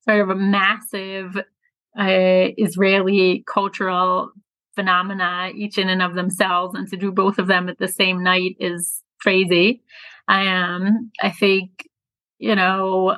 sort 0.09 0.21
of 0.21 0.29
a 0.31 0.35
massive 0.35 1.38
uh, 1.38 2.50
Israeli 2.57 3.43
cultural 3.53 4.31
phenomena, 4.75 5.51
each 5.55 5.77
in 5.77 5.89
and 5.89 6.01
of 6.01 6.15
themselves, 6.15 6.75
and 6.75 6.88
to 6.89 6.98
do 6.98 7.12
both 7.12 7.39
of 7.39 7.48
them 7.48 7.70
at 7.70 7.77
the 7.79 7.88
same 7.88 8.24
night 8.24 8.55
is 8.60 9.01
crazy. 9.22 9.82
Um, 10.27 11.12
I 11.22 11.32
think 11.32 11.88
you 12.39 12.55
know 12.55 13.17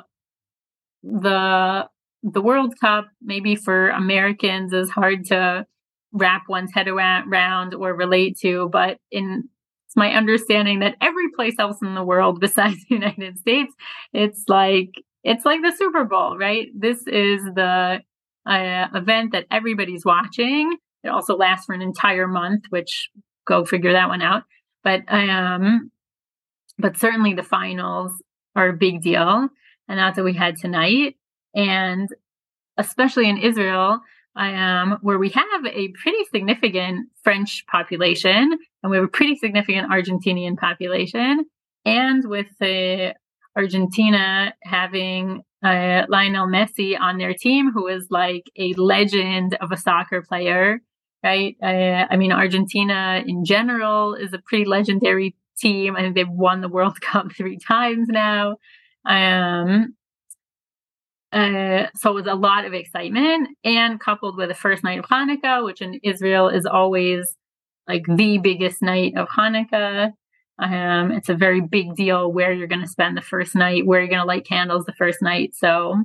the 1.02 1.88
the 2.22 2.42
World 2.42 2.74
Cup, 2.80 3.08
maybe 3.22 3.56
for 3.56 3.90
Americans, 3.90 4.72
is 4.72 4.90
hard 4.90 5.24
to 5.26 5.66
wrap 6.12 6.44
one's 6.48 6.72
head 6.72 6.88
around 6.88 7.74
or 7.74 7.94
relate 7.94 8.38
to. 8.40 8.68
But 8.70 8.98
in 9.10 9.48
it's 9.86 9.96
my 9.96 10.12
understanding 10.12 10.80
that 10.80 10.96
every 11.00 11.30
place 11.30 11.54
else 11.58 11.80
in 11.80 11.94
the 11.94 12.04
world 12.04 12.40
besides 12.40 12.76
the 12.88 12.94
United 12.94 13.38
States, 13.38 13.74
it's 14.12 14.44
like 14.48 14.90
it's 15.24 15.44
like 15.44 15.62
the 15.62 15.74
Super 15.76 16.04
Bowl, 16.04 16.38
right? 16.38 16.68
This 16.74 17.06
is 17.06 17.42
the 17.54 18.00
uh, 18.46 18.86
event 18.94 19.32
that 19.32 19.46
everybody's 19.50 20.04
watching. 20.04 20.76
It 21.08 21.12
also 21.12 21.36
lasts 21.36 21.66
for 21.66 21.74
an 21.74 21.82
entire 21.82 22.28
month, 22.28 22.64
which 22.70 23.10
go 23.46 23.64
figure 23.64 23.92
that 23.92 24.08
one 24.08 24.22
out. 24.22 24.44
But 24.84 25.02
um, 25.08 25.90
but 26.78 26.96
certainly 26.96 27.34
the 27.34 27.42
finals 27.42 28.12
are 28.54 28.68
a 28.68 28.76
big 28.76 29.02
deal, 29.02 29.48
and 29.88 29.98
that's 29.98 30.16
what 30.16 30.24
we 30.24 30.34
had 30.34 30.56
tonight. 30.56 31.16
And 31.54 32.08
especially 32.76 33.28
in 33.28 33.38
Israel, 33.38 34.00
um, 34.36 34.98
where 35.02 35.18
we 35.18 35.30
have 35.30 35.66
a 35.66 35.88
pretty 36.00 36.24
significant 36.30 37.08
French 37.24 37.64
population 37.66 38.56
and 38.82 38.90
we 38.90 38.96
have 38.96 39.04
a 39.04 39.08
pretty 39.08 39.34
significant 39.34 39.90
Argentinian 39.90 40.56
population, 40.56 41.44
and 41.84 42.22
with 42.28 42.46
Argentina 43.56 44.54
having 44.62 45.42
uh, 45.64 46.02
Lionel 46.08 46.46
Messi 46.46 46.98
on 46.98 47.18
their 47.18 47.34
team, 47.34 47.72
who 47.72 47.88
is 47.88 48.06
like 48.10 48.44
a 48.56 48.72
legend 48.74 49.56
of 49.60 49.72
a 49.72 49.76
soccer 49.76 50.22
player, 50.22 50.80
right? 51.22 51.56
Uh, 51.62 52.06
I 52.10 52.16
mean, 52.16 52.32
Argentina 52.32 53.22
in 53.26 53.44
general 53.44 54.14
is 54.14 54.32
a 54.32 54.38
pretty 54.38 54.64
legendary 54.64 55.34
team. 55.58 55.96
I 55.96 56.02
think 56.02 56.14
they've 56.14 56.28
won 56.28 56.60
the 56.60 56.68
World 56.68 57.00
Cup 57.00 57.32
three 57.32 57.58
times 57.58 58.08
now. 58.08 58.56
Um, 59.04 59.94
uh, 61.32 61.86
so 61.94 62.10
it 62.10 62.14
was 62.14 62.26
a 62.26 62.34
lot 62.34 62.64
of 62.64 62.72
excitement 62.72 63.48
and 63.62 64.00
coupled 64.00 64.36
with 64.36 64.48
the 64.48 64.54
first 64.54 64.82
night 64.82 64.98
of 64.98 65.04
Hanukkah, 65.06 65.64
which 65.64 65.82
in 65.82 66.00
Israel 66.02 66.48
is 66.48 66.64
always 66.64 67.36
like 67.86 68.04
the 68.06 68.38
biggest 68.38 68.80
night 68.80 69.14
of 69.16 69.28
Hanukkah. 69.28 70.12
Um, 70.58 71.12
it's 71.12 71.28
a 71.28 71.34
very 71.34 71.60
big 71.60 71.94
deal 71.94 72.32
where 72.32 72.52
you're 72.52 72.66
going 72.66 72.82
to 72.82 72.88
spend 72.88 73.16
the 73.16 73.22
first 73.22 73.54
night, 73.54 73.86
where 73.86 74.00
you're 74.00 74.08
going 74.08 74.20
to 74.20 74.26
light 74.26 74.46
candles 74.46 74.84
the 74.86 74.94
first 74.94 75.22
night. 75.22 75.54
So 75.54 76.02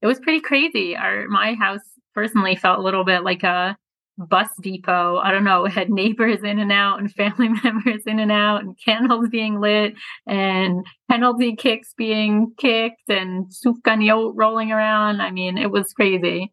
it 0.00 0.06
was 0.06 0.18
pretty 0.18 0.40
crazy. 0.40 0.96
Our 0.96 1.28
my 1.28 1.54
house 1.54 1.80
personally 2.14 2.56
felt 2.56 2.78
a 2.78 2.82
little 2.82 3.04
bit 3.04 3.22
like 3.22 3.42
a 3.42 3.76
bus 4.18 4.48
depot. 4.60 5.18
I 5.18 5.30
don't 5.30 5.44
know, 5.44 5.64
it 5.64 5.70
had 5.72 5.90
neighbors 5.90 6.42
in 6.42 6.58
and 6.58 6.72
out 6.72 7.00
and 7.00 7.12
family 7.12 7.48
members 7.64 8.02
in 8.06 8.18
and 8.18 8.32
out 8.32 8.62
and 8.62 8.78
candles 8.82 9.28
being 9.28 9.60
lit 9.60 9.94
and 10.26 10.84
penalty 11.10 11.56
kicks 11.56 11.94
being 11.96 12.52
kicked 12.58 13.08
and 13.08 13.46
sufganiyot 13.46 14.32
rolling 14.34 14.72
around. 14.72 15.20
I 15.20 15.30
mean, 15.30 15.58
it 15.58 15.70
was 15.70 15.92
crazy. 15.92 16.52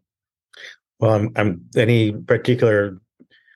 Well, 0.99 1.13
I'm, 1.13 1.31
I'm 1.35 1.65
any 1.77 2.11
particular 2.11 2.99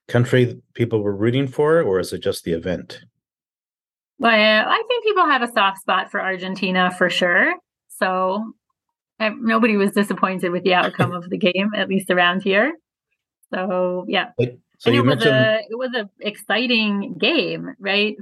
country 0.07 0.61
people 0.73 1.01
were 1.01 1.15
rooting 1.15 1.47
for, 1.47 1.81
or 1.81 1.99
is 1.99 2.13
it 2.13 2.19
just 2.19 2.43
the 2.43 2.53
event? 2.53 3.01
Well, 4.19 4.31
I 4.31 4.81
think 4.87 5.03
people 5.03 5.25
have 5.25 5.41
a 5.41 5.51
soft 5.51 5.81
spot 5.81 6.09
for 6.09 6.21
Argentina 6.21 6.91
for 6.97 7.09
sure. 7.09 7.55
So 7.89 8.53
I, 9.19 9.29
nobody 9.29 9.75
was 9.75 9.91
disappointed 9.91 10.51
with 10.51 10.63
the 10.63 10.73
outcome 10.73 11.11
of 11.13 11.29
the 11.29 11.37
game, 11.37 11.71
at 11.75 11.89
least 11.89 12.09
around 12.09 12.43
here. 12.43 12.73
So 13.53 14.05
yeah, 14.07 14.31
so 14.37 14.89
and 14.89 14.95
you 14.95 15.01
it 15.01 15.15
was 15.15 15.25
a 15.25 15.59
it 15.69 15.77
was 15.77 15.91
an 15.93 16.09
exciting 16.21 17.15
game, 17.19 17.75
right? 17.79 18.15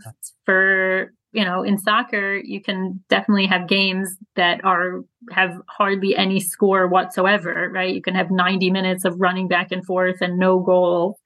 For 0.45 1.13
you 1.33 1.45
know, 1.45 1.63
in 1.63 1.77
soccer, 1.77 2.35
you 2.35 2.61
can 2.61 3.03
definitely 3.09 3.45
have 3.45 3.67
games 3.67 4.17
that 4.35 4.63
are 4.65 5.01
have 5.31 5.55
hardly 5.69 6.15
any 6.15 6.39
score 6.39 6.87
whatsoever, 6.87 7.69
right? 7.73 7.95
You 7.95 8.01
can 8.01 8.15
have 8.15 8.31
90 8.31 8.69
minutes 8.69 9.05
of 9.05 9.15
running 9.17 9.47
back 9.47 9.71
and 9.71 9.85
forth 9.85 10.17
and 10.21 10.37
no 10.37 10.59
goal. 10.59 11.19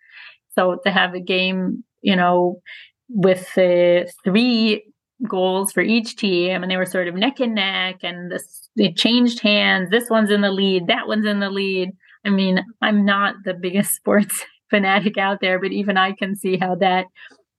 So 0.54 0.80
to 0.86 0.92
have 0.92 1.16
a 1.16 1.20
game, 1.20 1.84
you 2.02 2.16
know, 2.16 2.62
with 3.10 3.58
uh, 3.58 4.08
three 4.24 4.84
goals 5.28 5.72
for 5.72 5.82
each 5.82 6.18
team, 6.18 6.62
and 6.62 6.72
they 6.72 6.78
were 6.78 6.86
sort 6.86 7.08
of 7.08 7.16
neck 7.16 7.40
and 7.40 7.56
neck, 7.56 7.98
and 8.04 8.32
this 8.32 8.70
they 8.78 8.92
changed 8.92 9.40
hands. 9.40 9.90
This 9.90 10.10
one's 10.10 10.32
in 10.32 10.42
the 10.42 10.52
lead, 10.52 10.88
that 10.88 11.08
one's 11.08 11.26
in 11.26 11.40
the 11.40 11.50
lead. 11.50 11.90
I 12.26 12.30
mean, 12.30 12.64
I'm 12.82 13.06
not 13.06 13.36
the 13.44 13.54
biggest 13.54 13.96
sports 13.96 14.44
fanatic 14.70 15.18
out 15.18 15.40
there, 15.42 15.60
but 15.60 15.72
even 15.72 15.98
I 15.98 16.14
can 16.14 16.36
see 16.36 16.58
how 16.58 16.76
that 16.76 17.06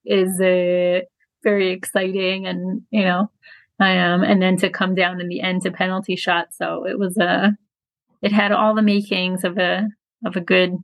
is 0.05 0.39
uh, 0.39 1.01
very 1.43 1.71
exciting, 1.71 2.45
and 2.47 2.81
you 2.91 3.03
know, 3.03 3.31
I 3.79 3.91
am. 3.91 4.21
Um, 4.21 4.29
and 4.29 4.41
then 4.41 4.57
to 4.57 4.69
come 4.69 4.95
down 4.95 5.21
in 5.21 5.27
the 5.27 5.41
end 5.41 5.63
to 5.63 5.71
penalty 5.71 6.15
shot, 6.15 6.47
so 6.51 6.85
it 6.85 6.97
was 6.97 7.17
a, 7.17 7.55
it 8.21 8.31
had 8.31 8.51
all 8.51 8.75
the 8.75 8.81
makings 8.81 9.43
of 9.43 9.57
a 9.57 9.87
of 10.25 10.35
a 10.35 10.41
good 10.41 10.77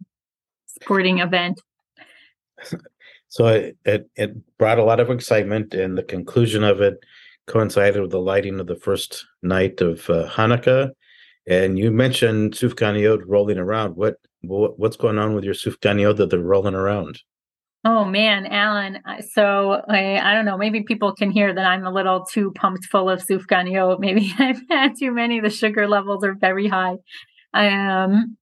sporting 0.67 1.19
event. 1.19 1.61
So 3.29 3.47
it, 3.47 3.77
it, 3.83 4.09
it 4.15 4.57
brought 4.59 4.77
a 4.77 4.83
lot 4.83 4.99
of 4.99 5.09
excitement, 5.09 5.73
and 5.73 5.97
the 5.97 6.03
conclusion 6.03 6.63
of 6.63 6.81
it 6.81 7.03
coincided 7.47 8.01
with 8.01 8.11
the 8.11 8.19
lighting 8.19 8.59
of 8.59 8.67
the 8.67 8.75
first 8.75 9.25
night 9.41 9.81
of 9.81 10.07
uh, 10.09 10.29
Hanukkah. 10.29 10.91
And 11.47 11.77
you 11.77 11.91
mentioned 11.91 12.53
Sufganiyot 12.53 13.23
rolling 13.25 13.57
around. 13.57 13.95
What, 13.95 14.15
what 14.41 14.79
what's 14.79 14.97
going 14.97 15.17
on 15.17 15.35
with 15.35 15.43
your 15.43 15.53
Sufganiyot 15.53 16.17
that 16.17 16.29
they're 16.29 16.39
rolling 16.39 16.75
around? 16.75 17.19
Oh 17.85 18.05
man, 18.05 18.45
Alan. 18.45 18.99
So 19.33 19.81
I, 19.89 20.17
I 20.17 20.33
don't 20.33 20.45
know. 20.45 20.57
Maybe 20.57 20.83
people 20.83 21.13
can 21.13 21.31
hear 21.31 21.53
that 21.53 21.65
I'm 21.65 21.85
a 21.85 21.91
little 21.91 22.23
too 22.23 22.51
pumped 22.55 22.85
full 22.85 23.09
of 23.09 23.21
sufganiyot. 23.21 23.99
Maybe 23.99 24.33
I've 24.39 24.61
had 24.69 24.93
too 24.97 25.11
many. 25.11 25.41
The 25.41 25.49
sugar 25.49 25.87
levels 25.87 26.23
are 26.23 26.33
very 26.33 26.69
high. 26.69 26.95
Um, 27.53 28.37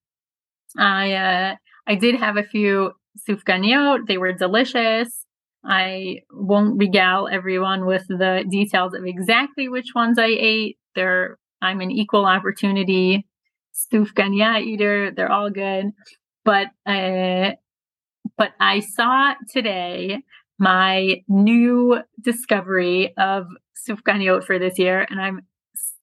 I 0.77 1.13
uh, 1.13 1.55
I 1.87 1.95
did 1.95 2.15
have 2.15 2.37
a 2.37 2.43
few 2.43 2.91
sufganiyot. 3.27 4.07
They 4.07 4.19
were 4.19 4.31
delicious. 4.31 5.25
I 5.63 6.19
won't 6.31 6.77
regale 6.77 7.27
everyone 7.31 7.85
with 7.85 8.07
the 8.07 8.45
details 8.49 8.93
of 8.93 9.05
exactly 9.05 9.67
which 9.67 9.89
ones 9.95 10.19
I 10.19 10.27
ate. 10.27 10.77
They're 10.95 11.37
I'm 11.61 11.81
an 11.81 11.91
equal 11.91 12.25
opportunity 12.25 13.27
sufganiya 13.73 14.61
eater. 14.61 15.11
They're 15.11 15.31
all 15.31 15.49
good, 15.49 15.91
but 16.43 16.67
uh, 16.85 17.51
but 18.37 18.51
I 18.59 18.79
saw 18.79 19.33
today 19.49 20.23
my 20.59 21.23
new 21.27 21.99
discovery 22.19 23.13
of 23.17 23.47
sufganiyot 23.87 24.43
for 24.43 24.59
this 24.59 24.77
year, 24.77 25.05
and 25.09 25.19
I'm 25.19 25.41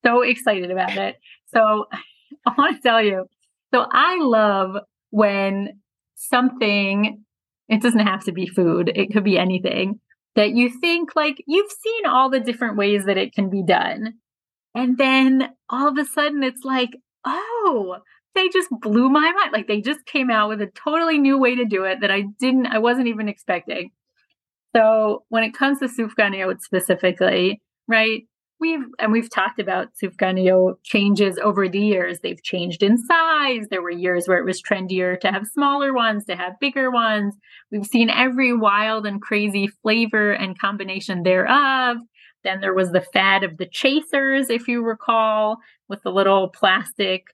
so 0.04 0.22
excited 0.22 0.70
about 0.70 0.96
it. 0.96 1.16
So 1.54 1.86
I 2.46 2.54
want 2.56 2.76
to 2.76 2.82
tell 2.82 3.02
you. 3.02 3.26
So 3.72 3.86
I 3.90 4.18
love 4.20 4.76
when 5.10 5.80
something, 6.14 7.24
it 7.68 7.82
doesn't 7.82 8.06
have 8.06 8.24
to 8.24 8.32
be 8.32 8.46
food, 8.46 8.90
it 8.94 9.12
could 9.12 9.24
be 9.24 9.38
anything 9.38 10.00
that 10.36 10.52
you 10.52 10.70
think 10.70 11.16
like 11.16 11.42
you've 11.46 11.70
seen 11.70 12.06
all 12.06 12.30
the 12.30 12.40
different 12.40 12.76
ways 12.76 13.04
that 13.06 13.18
it 13.18 13.34
can 13.34 13.50
be 13.50 13.62
done. 13.62 14.14
And 14.74 14.98
then 14.98 15.50
all 15.68 15.88
of 15.88 15.98
a 15.98 16.04
sudden 16.04 16.42
it's 16.42 16.64
like, 16.64 16.90
oh, 17.24 17.98
they 18.34 18.48
just 18.48 18.68
blew 18.70 19.08
my 19.08 19.32
mind. 19.32 19.52
Like 19.52 19.66
they 19.66 19.80
just 19.80 20.04
came 20.06 20.30
out 20.30 20.48
with 20.48 20.60
a 20.60 20.70
totally 20.74 21.18
new 21.18 21.38
way 21.38 21.56
to 21.56 21.64
do 21.64 21.84
it 21.84 22.00
that 22.00 22.10
I 22.10 22.24
didn't, 22.38 22.66
I 22.66 22.78
wasn't 22.78 23.08
even 23.08 23.28
expecting. 23.28 23.90
So 24.76 25.24
when 25.28 25.42
it 25.42 25.54
comes 25.54 25.80
to 25.80 25.86
sufganiyot 25.86 26.60
specifically, 26.60 27.60
right? 27.88 28.22
we've 28.60 28.84
and 28.98 29.12
we've 29.12 29.30
talked 29.30 29.60
about 29.60 29.88
sufganiyot 30.02 30.76
changes 30.82 31.38
over 31.38 31.68
the 31.68 31.80
years. 31.80 32.20
They've 32.20 32.42
changed 32.42 32.82
in 32.82 32.98
size. 32.98 33.66
There 33.70 33.82
were 33.82 33.90
years 33.90 34.26
where 34.26 34.38
it 34.38 34.44
was 34.44 34.62
trendier 34.62 35.18
to 35.20 35.30
have 35.30 35.46
smaller 35.46 35.92
ones, 35.92 36.24
to 36.26 36.36
have 36.36 36.58
bigger 36.60 36.90
ones. 36.90 37.36
We've 37.70 37.86
seen 37.86 38.10
every 38.10 38.52
wild 38.52 39.06
and 39.06 39.20
crazy 39.20 39.68
flavor 39.82 40.32
and 40.32 40.58
combination 40.58 41.22
thereof. 41.22 41.98
Then 42.48 42.62
there 42.62 42.72
was 42.72 42.92
the 42.92 43.02
fad 43.02 43.44
of 43.44 43.58
the 43.58 43.66
chasers, 43.66 44.48
if 44.48 44.68
you 44.68 44.82
recall, 44.82 45.58
with 45.86 46.02
the 46.02 46.10
little 46.10 46.48
plastic 46.48 47.26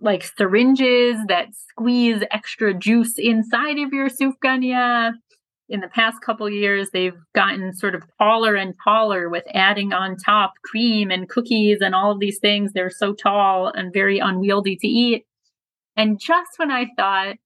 like 0.00 0.24
syringes 0.24 1.16
that 1.28 1.54
squeeze 1.54 2.24
extra 2.32 2.74
juice 2.74 3.14
inside 3.16 3.78
of 3.78 3.92
your 3.92 4.08
sufganiya 4.08 5.12
in 5.68 5.80
the 5.80 5.88
past 5.88 6.20
couple 6.20 6.50
years 6.50 6.90
they've 6.90 7.18
gotten 7.32 7.72
sort 7.72 7.94
of 7.94 8.02
taller 8.18 8.56
and 8.56 8.74
taller 8.82 9.28
with 9.28 9.44
adding 9.54 9.92
on 9.92 10.16
top 10.16 10.54
cream 10.64 11.12
and 11.12 11.28
cookies 11.28 11.78
and 11.80 11.94
all 11.94 12.10
of 12.10 12.18
these 12.18 12.38
things. 12.38 12.72
They're 12.72 12.90
so 12.90 13.14
tall 13.14 13.68
and 13.68 13.92
very 13.92 14.18
unwieldy 14.18 14.76
to 14.76 14.88
eat. 14.88 15.26
And 15.96 16.18
just 16.20 16.50
when 16.56 16.72
i 16.72 16.86
thought 16.96 17.36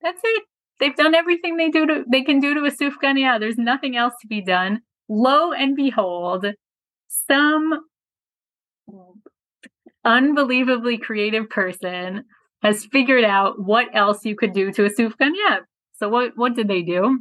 that's 0.00 0.20
it. 0.24 0.42
They've 0.80 0.96
done 0.96 1.14
everything 1.14 1.56
they 1.56 1.68
do 1.68 1.86
to 1.86 2.04
they 2.10 2.22
can 2.22 2.40
do 2.40 2.54
to 2.54 2.64
a 2.64 2.70
sufganiya 2.72 3.38
there's 3.38 3.58
nothing 3.58 3.96
else 3.96 4.14
to 4.22 4.26
be 4.26 4.40
done 4.40 4.80
lo 5.12 5.52
and 5.52 5.76
behold 5.76 6.46
some 7.08 7.80
unbelievably 10.04 10.98
creative 10.98 11.48
person 11.50 12.24
has 12.62 12.86
figured 12.86 13.24
out 13.24 13.54
what 13.58 13.86
else 13.94 14.24
you 14.24 14.34
could 14.36 14.52
do 14.52 14.72
to 14.72 14.84
a 14.84 14.90
sufganiya 14.90 15.60
so 15.94 16.08
what 16.08 16.32
what 16.36 16.54
did 16.54 16.68
they 16.68 16.82
do 16.82 17.20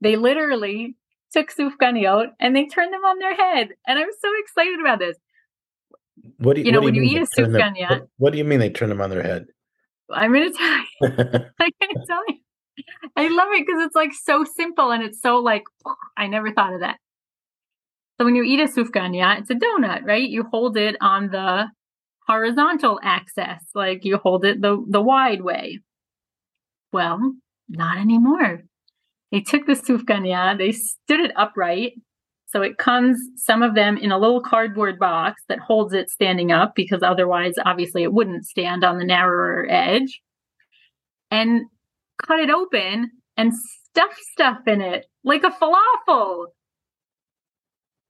they 0.00 0.16
literally 0.16 0.96
took 1.32 1.54
sufganiyot 1.54 2.28
and 2.40 2.54
they 2.54 2.66
turned 2.66 2.92
them 2.92 3.04
on 3.04 3.18
their 3.18 3.34
head. 3.34 3.68
And 3.86 3.98
I'm 3.98 4.08
so 4.20 4.28
excited 4.38 4.80
about 4.80 4.98
this. 4.98 5.16
What 6.38 6.56
do 6.56 6.62
you, 6.62 6.66
you 6.66 6.72
know, 6.72 6.80
when 6.80 6.94
you, 6.94 7.02
you 7.02 7.20
eat 7.20 7.22
a 7.22 7.40
sufganiya. 7.40 7.90
What, 7.90 8.08
what, 8.18 8.32
do 8.32 8.38
you 8.38 8.44
mean 8.44 8.58
they 8.58 8.70
turn 8.70 8.88
them 8.88 9.00
on 9.00 9.10
their 9.10 9.22
head? 9.22 9.46
I'm 10.10 10.32
going 10.32 10.52
to 10.52 10.58
tell 10.58 10.68
you. 10.68 10.86
I'm 11.60 11.70
going 11.80 11.94
to 11.94 12.06
tell 12.06 12.22
you. 12.28 12.34
I 13.16 13.28
love 13.28 13.48
it 13.52 13.66
because 13.66 13.84
it's 13.84 13.94
like 13.94 14.12
so 14.12 14.44
simple 14.44 14.90
and 14.90 15.02
it's 15.02 15.20
so 15.20 15.36
like, 15.36 15.64
I 16.16 16.26
never 16.26 16.52
thought 16.52 16.74
of 16.74 16.80
that. 16.80 16.96
So 18.18 18.24
when 18.24 18.34
you 18.34 18.42
eat 18.42 18.60
a 18.60 18.64
sufganiya, 18.64 19.40
it's 19.40 19.50
a 19.50 19.54
donut, 19.54 20.04
right? 20.04 20.28
You 20.28 20.44
hold 20.50 20.76
it 20.76 20.96
on 21.00 21.28
the 21.28 21.66
horizontal 22.26 22.98
axis, 23.02 23.62
like 23.74 24.04
you 24.04 24.16
hold 24.16 24.44
it 24.44 24.60
the, 24.60 24.82
the 24.88 25.02
wide 25.02 25.42
way. 25.42 25.80
Well, 26.92 27.34
not 27.68 27.98
anymore. 27.98 28.62
They 29.32 29.40
took 29.40 29.66
the 29.66 29.74
sufganiya, 29.74 30.56
they 30.56 30.72
stood 30.72 31.20
it 31.20 31.32
upright. 31.36 31.92
So 32.48 32.62
it 32.62 32.78
comes, 32.78 33.18
some 33.36 33.62
of 33.62 33.74
them 33.74 33.98
in 33.98 34.12
a 34.12 34.18
little 34.18 34.40
cardboard 34.40 34.98
box 34.98 35.42
that 35.48 35.58
holds 35.58 35.92
it 35.92 36.08
standing 36.08 36.52
up 36.52 36.74
because 36.74 37.02
otherwise, 37.02 37.54
obviously, 37.64 38.02
it 38.02 38.12
wouldn't 38.12 38.46
stand 38.46 38.84
on 38.84 38.98
the 38.98 39.04
narrower 39.04 39.66
edge. 39.68 40.20
And 41.30 41.62
cut 42.24 42.40
it 42.40 42.50
open 42.50 43.10
and 43.36 43.52
stuff 43.54 44.16
stuff 44.32 44.58
in 44.66 44.80
it 44.80 45.06
like 45.24 45.44
a 45.44 45.50
falafel. 45.50 46.46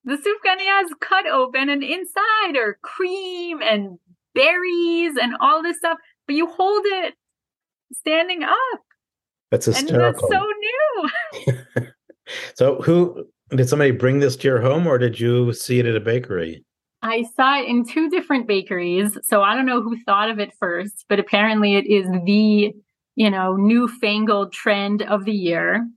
The 0.05 0.15
sufganiya 0.15 0.85
is 0.85 0.95
cut 1.01 1.27
open 1.27 1.69
and 1.69 1.83
inside 1.83 2.57
are 2.57 2.79
cream 2.83 3.61
and 3.63 3.99
berries 4.35 5.15
and 5.21 5.35
all 5.41 5.63
this 5.63 5.79
stuff, 5.79 5.99
but 6.27 6.37
you 6.37 6.47
hold 6.47 6.83
it 6.85 7.15
standing 7.93 8.45
up. 8.45 8.81
That's 9.51 9.67
hysterical. 9.67 10.05
And 10.05 10.15
that's 10.15 11.47
so 11.47 11.55
new. 11.55 11.87
so, 12.55 12.81
who 12.83 13.27
did 13.51 13.69
somebody 13.69 13.93
bring 13.93 14.21
this 14.21 14.37
to 14.37 14.49
your 14.49 14.61
home, 14.61 14.87
or 14.87 14.99
did 14.99 15.21
you 15.21 15.53
see 15.53 15.79
it 15.79 15.87
at 15.87 15.97
a 15.97 16.01
bakery? 16.01 16.65
I 17.03 17.25
saw 17.37 17.61
it 17.61 17.69
in 17.69 17.85
two 17.85 18.11
different 18.11 18.49
bakeries. 18.49 19.17
So 19.23 19.43
I 19.43 19.55
don't 19.55 19.67
know 19.67 19.83
who 19.83 19.97
thought 20.05 20.31
of 20.31 20.41
it 20.41 20.53
first, 20.59 21.05
but 21.09 21.21
apparently 21.21 21.77
it 21.77 21.87
is 21.87 22.07
the, 22.25 22.75
you 23.17 23.31
know, 23.31 23.57
newfangled 23.57 24.53
trend 24.53 25.03
of 25.03 25.25
the 25.25 25.33
year. 25.33 25.89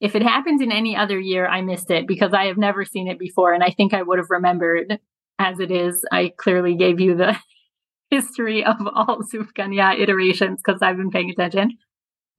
If 0.00 0.14
it 0.14 0.22
happens 0.22 0.60
in 0.60 0.70
any 0.70 0.94
other 0.94 1.18
year, 1.18 1.46
I 1.48 1.62
missed 1.62 1.90
it 1.90 2.06
because 2.06 2.34
I 2.34 2.44
have 2.44 2.58
never 2.58 2.84
seen 2.84 3.08
it 3.08 3.18
before. 3.18 3.54
And 3.54 3.64
I 3.64 3.70
think 3.70 3.94
I 3.94 4.02
would 4.02 4.18
have 4.18 4.30
remembered 4.30 4.98
as 5.38 5.58
it 5.58 5.70
is. 5.70 6.04
I 6.12 6.32
clearly 6.36 6.76
gave 6.76 7.00
you 7.00 7.16
the 7.16 7.36
history 8.10 8.62
of 8.64 8.76
all 8.94 9.22
Sufganiya 9.22 9.98
iterations 9.98 10.60
because 10.64 10.82
I've 10.82 10.98
been 10.98 11.10
paying 11.10 11.30
attention. 11.30 11.78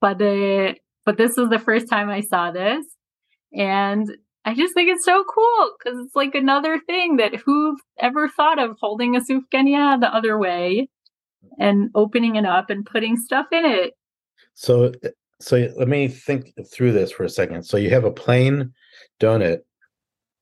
But 0.00 0.22
uh, 0.22 0.74
but 1.04 1.16
this 1.16 1.36
was 1.36 1.48
the 1.50 1.58
first 1.58 1.88
time 1.88 2.08
I 2.08 2.20
saw 2.20 2.52
this, 2.52 2.86
and 3.52 4.08
I 4.44 4.54
just 4.54 4.74
think 4.74 4.88
it's 4.90 5.04
so 5.04 5.24
cool 5.24 5.72
because 5.76 5.98
it's 6.04 6.14
like 6.14 6.36
another 6.36 6.78
thing 6.78 7.16
that 7.16 7.34
who 7.34 7.76
ever 7.98 8.28
thought 8.28 8.60
of 8.60 8.76
holding 8.80 9.16
a 9.16 9.20
sufganiya 9.20 10.00
the 10.00 10.14
other 10.14 10.38
way 10.38 10.88
and 11.58 11.90
opening 11.94 12.36
it 12.36 12.44
up 12.44 12.70
and 12.70 12.86
putting 12.86 13.16
stuff 13.16 13.46
in 13.52 13.64
it. 13.64 13.94
So 14.54 14.92
uh, 15.04 15.08
so 15.40 15.68
let 15.76 15.88
me 15.88 16.08
think 16.08 16.52
through 16.72 16.92
this 16.92 17.12
for 17.12 17.24
a 17.24 17.28
second. 17.28 17.62
So 17.62 17.76
you 17.76 17.90
have 17.90 18.04
a 18.04 18.10
plain 18.10 18.72
donut 19.20 19.60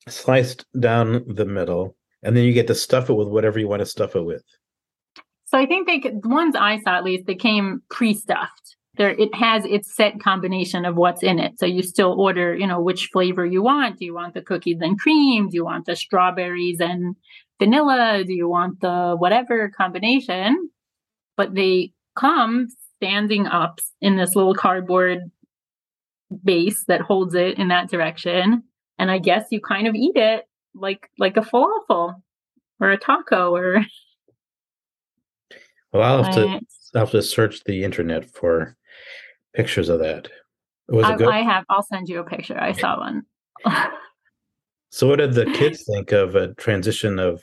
sliced 0.09 0.64
down 0.81 1.25
the 1.27 1.45
middle, 1.45 1.97
and 2.23 2.37
then 2.37 2.45
you 2.45 2.53
get 2.53 2.66
to 2.69 2.75
stuff 2.75 3.11
it 3.11 3.14
with 3.14 3.29
whatever 3.29 3.59
you 3.59 3.69
want 3.69 3.81
to 3.81 3.87
stuff 3.87 4.16
it 4.16 4.25
with. 4.25 4.45
So 5.47 5.59
I 5.59 5.66
think 5.66 5.87
they 5.87 6.01
the 6.01 6.29
ones 6.29 6.57
I 6.57 6.81
saw 6.81 6.97
at 6.97 7.05
least 7.05 7.27
they 7.27 7.35
came 7.35 7.83
pre-stuffed. 7.90 8.77
There 8.97 9.11
it 9.11 9.35
has 9.35 9.64
its 9.66 9.95
set 9.95 10.21
combination 10.21 10.87
of 10.87 10.97
what's 10.97 11.23
in 11.23 11.38
it. 11.38 11.59
So 11.59 11.66
you 11.66 11.83
still 11.83 12.19
order, 12.19 12.55
you 12.57 12.66
know, 12.66 12.81
which 12.81 13.11
flavor 13.12 13.45
you 13.45 13.62
want. 13.62 13.99
Do 13.99 14.07
you 14.07 14.14
want 14.14 14.35
the 14.35 14.40
cookies 14.40 14.79
and 14.81 14.99
cream? 14.99 15.51
Do 15.51 15.57
you 15.57 15.64
want 15.64 15.85
the 15.85 15.95
strawberries 15.95 16.81
and 16.81 17.14
vanilla? 17.59 18.25
Do 18.27 18.33
you 18.33 18.49
want 18.49 18.81
the 18.81 19.14
whatever 19.19 19.71
combination? 19.77 20.71
But 21.37 21.55
they 21.55 21.92
come 22.16 22.68
standing 22.96 23.46
up 23.46 23.81
in 24.01 24.16
this 24.16 24.35
little 24.35 24.55
cardboard 24.55 25.31
base 26.44 26.85
that 26.88 27.03
holds 27.03 27.35
it 27.35 27.59
in 27.59 27.68
that 27.68 27.90
direction. 27.90 28.62
And 28.99 29.11
I 29.11 29.18
guess 29.18 29.46
you 29.51 29.61
kind 29.61 29.87
of 29.87 29.94
eat 29.94 30.16
it 30.16 30.44
like 30.75 31.11
like 31.18 31.37
a 31.37 31.40
falafel 31.40 32.14
or 32.81 32.90
a 32.90 32.99
taco 32.99 33.55
or 33.55 33.81
well 35.92 36.03
i'll 36.03 36.22
have 36.22 36.35
to 36.35 36.61
i'll 36.94 37.01
have 37.01 37.11
to 37.11 37.22
search 37.22 37.64
the 37.64 37.83
internet 37.83 38.31
for 38.31 38.77
pictures 39.55 39.88
of 39.88 40.01
that. 40.01 40.29
Was 40.88 41.05
I, 41.05 41.25
I 41.25 41.42
have 41.42 41.64
i'll 41.68 41.83
send 41.83 42.09
you 42.09 42.20
a 42.20 42.25
picture. 42.25 42.61
I 42.61 42.72
saw 42.72 42.99
one. 42.99 43.22
So 44.90 45.09
what 45.09 45.16
did 45.16 45.35
the 45.35 45.44
kids 45.55 45.85
think 45.85 46.12
of 46.12 46.35
a 46.35 46.55
transition 46.55 47.18
of 47.18 47.42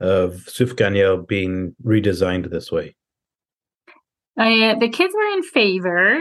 of 0.00 0.44
sufganiyot 0.46 1.26
being 1.26 1.74
redesigned 1.84 2.50
this 2.50 2.70
way 2.70 2.94
uh, 4.38 4.78
the 4.78 4.88
kids 4.88 5.14
were 5.14 5.36
in 5.36 5.42
favor 5.42 6.20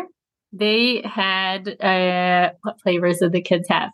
they 0.52 1.02
had 1.04 1.68
uh, 1.82 2.52
what 2.62 2.82
flavors 2.82 3.20
did 3.20 3.32
the 3.32 3.42
kids 3.42 3.68
have 3.70 3.92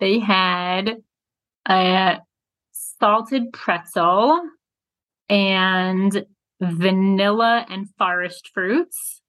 they 0.00 0.18
had 0.18 0.96
a 1.68 2.18
salted 2.72 3.52
pretzel 3.52 4.40
and 5.28 6.26
vanilla 6.60 7.64
and 7.68 7.88
forest 7.96 8.50
fruits. 8.52 9.22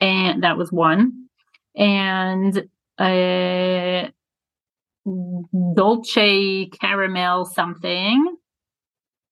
And 0.00 0.42
that 0.42 0.56
was 0.56 0.72
one. 0.72 1.28
And 1.76 2.68
a 2.98 4.10
dolce 5.74 6.66
caramel 6.66 7.44
something. 7.44 8.36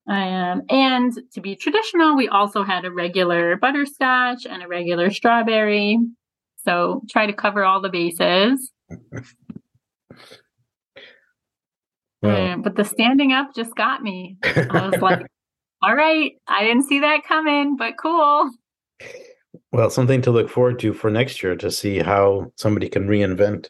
Um, 0.06 0.62
and 0.68 1.12
to 1.32 1.40
be 1.40 1.56
traditional, 1.56 2.16
we 2.16 2.28
also 2.28 2.62
had 2.62 2.84
a 2.84 2.90
regular 2.90 3.56
butterscotch 3.56 4.44
and 4.46 4.62
a 4.62 4.68
regular 4.68 5.10
strawberry. 5.10 5.98
So 6.64 7.02
try 7.10 7.26
to 7.26 7.32
cover 7.32 7.64
all 7.64 7.80
the 7.80 7.88
bases. 7.88 8.70
Well, 12.24 12.58
but 12.62 12.76
the 12.76 12.84
standing 12.84 13.32
up 13.32 13.54
just 13.54 13.74
got 13.76 14.02
me. 14.02 14.38
I 14.42 14.88
was 14.88 15.00
like, 15.02 15.26
all 15.82 15.94
right, 15.94 16.32
I 16.48 16.64
didn't 16.64 16.84
see 16.84 17.00
that 17.00 17.26
coming, 17.28 17.76
but 17.76 17.94
cool. 18.00 18.50
Well, 19.72 19.90
something 19.90 20.22
to 20.22 20.30
look 20.30 20.48
forward 20.48 20.78
to 20.80 20.94
for 20.94 21.10
next 21.10 21.42
year 21.42 21.54
to 21.56 21.70
see 21.70 21.98
how 21.98 22.52
somebody 22.56 22.88
can 22.88 23.08
reinvent 23.08 23.68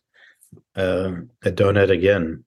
uh, 0.77 1.13
a 1.45 1.51
donut 1.51 1.91
again. 1.91 2.45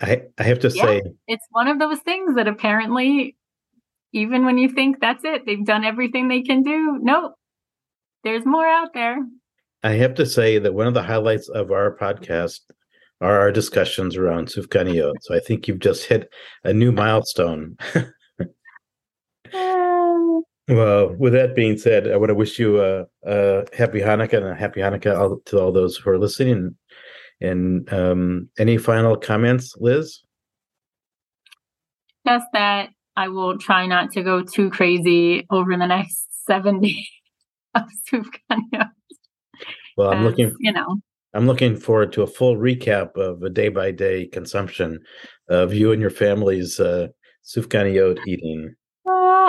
I 0.00 0.22
I 0.38 0.42
have 0.44 0.60
to 0.60 0.68
yeah, 0.68 0.82
say, 0.82 1.02
it's 1.26 1.46
one 1.50 1.68
of 1.68 1.78
those 1.78 1.98
things 2.00 2.36
that 2.36 2.48
apparently, 2.48 3.36
even 4.12 4.44
when 4.44 4.58
you 4.58 4.68
think 4.68 5.00
that's 5.00 5.24
it, 5.24 5.46
they've 5.46 5.64
done 5.64 5.84
everything 5.84 6.28
they 6.28 6.42
can 6.42 6.62
do. 6.62 6.98
Nope, 7.00 7.34
there's 8.24 8.46
more 8.46 8.66
out 8.66 8.94
there. 8.94 9.18
I 9.82 9.92
have 9.92 10.14
to 10.16 10.26
say 10.26 10.58
that 10.58 10.74
one 10.74 10.86
of 10.86 10.94
the 10.94 11.02
highlights 11.02 11.48
of 11.48 11.70
our 11.70 11.96
podcast 11.96 12.60
are 13.20 13.38
our 13.38 13.52
discussions 13.52 14.16
around 14.16 14.48
Sufganiyot. 14.48 15.14
So 15.22 15.34
I 15.34 15.40
think 15.40 15.66
you've 15.66 15.78
just 15.80 16.04
hit 16.04 16.30
a 16.64 16.72
new 16.72 16.92
milestone. 16.92 17.76
well, 19.52 21.14
with 21.18 21.32
that 21.32 21.54
being 21.54 21.78
said, 21.78 22.10
I 22.10 22.16
want 22.16 22.28
to 22.30 22.34
wish 22.34 22.58
you 22.58 22.82
a, 22.82 23.06
a 23.24 23.64
happy 23.76 24.00
Hanukkah 24.00 24.34
and 24.34 24.46
a 24.46 24.54
happy 24.54 24.80
Hanukkah 24.80 25.44
to 25.46 25.60
all 25.60 25.72
those 25.72 25.96
who 25.96 26.10
are 26.10 26.18
listening. 26.18 26.76
And 27.40 27.90
um, 27.92 28.48
any 28.58 28.78
final 28.78 29.16
comments, 29.16 29.74
Liz? 29.78 30.20
Just 32.26 32.46
that 32.52 32.90
I 33.16 33.28
will 33.28 33.58
try 33.58 33.86
not 33.86 34.12
to 34.12 34.22
go 34.22 34.42
too 34.42 34.70
crazy 34.70 35.46
over 35.50 35.76
the 35.76 35.86
next 35.86 36.26
seven 36.46 36.80
days 36.80 37.08
of. 37.74 37.86
Well, 39.96 40.10
I'm 40.12 40.24
looking, 40.24 40.54
you 40.60 40.72
know, 40.72 41.00
I'm 41.34 41.46
looking 41.46 41.76
forward 41.76 42.12
to 42.12 42.22
a 42.22 42.26
full 42.26 42.56
recap 42.56 43.16
of 43.16 43.42
a 43.42 43.50
day 43.50 43.68
by 43.68 43.90
day 43.90 44.26
consumption 44.26 45.00
of 45.48 45.74
you 45.74 45.92
and 45.92 46.00
your 46.00 46.10
family's 46.10 46.80
uh, 46.80 47.08
sufganiyot 47.44 48.18
eating. 48.26 48.74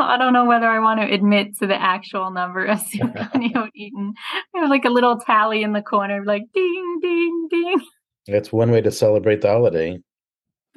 I 0.02 0.18
don't 0.18 0.34
know 0.34 0.46
whether 0.46 0.68
I 0.68 0.80
want 0.80 1.00
to 1.02 1.14
admit 1.14 1.58
to 1.60 1.68
the 1.68 1.80
actual 1.80 2.32
number 2.32 2.66
of 2.66 2.80
sufganiyot 2.80 3.70
eaten. 3.76 4.14
We 4.54 4.60
have 4.62 4.70
like 4.70 4.86
a 4.86 4.90
little 4.90 5.20
tally 5.20 5.64
in 5.64 5.74
the 5.74 5.82
corner, 5.82 6.24
like 6.26 6.44
ding, 6.54 7.00
ding, 7.02 7.48
ding. 7.50 7.82
That's 8.28 8.52
one 8.52 8.72
way 8.72 8.82
to 8.82 8.92
celebrate 8.92 9.42
the 9.42 9.50
holiday. 9.50 10.00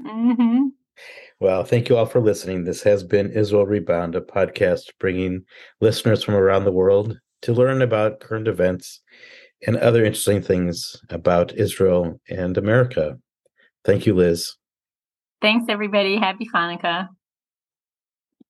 Mm-hmm. 0.00 0.68
Well, 1.40 1.64
thank 1.64 1.88
you 1.88 1.96
all 1.96 2.06
for 2.06 2.20
listening. 2.20 2.64
This 2.64 2.82
has 2.82 3.02
been 3.02 3.32
Israel 3.32 3.66
Rebound, 3.66 4.14
a 4.14 4.20
podcast 4.20 4.90
bringing 5.00 5.44
listeners 5.80 6.22
from 6.22 6.34
around 6.34 6.64
the 6.64 6.72
world 6.72 7.18
to 7.42 7.52
learn 7.52 7.82
about 7.82 8.20
current 8.20 8.46
events 8.46 9.00
and 9.66 9.76
other 9.76 10.04
interesting 10.04 10.42
things 10.42 10.96
about 11.10 11.52
Israel 11.54 12.20
and 12.28 12.56
America. 12.56 13.18
Thank 13.84 14.06
you, 14.06 14.14
Liz. 14.14 14.54
Thanks, 15.40 15.66
everybody. 15.68 16.16
Happy 16.16 16.48
Hanukkah. 16.54 17.08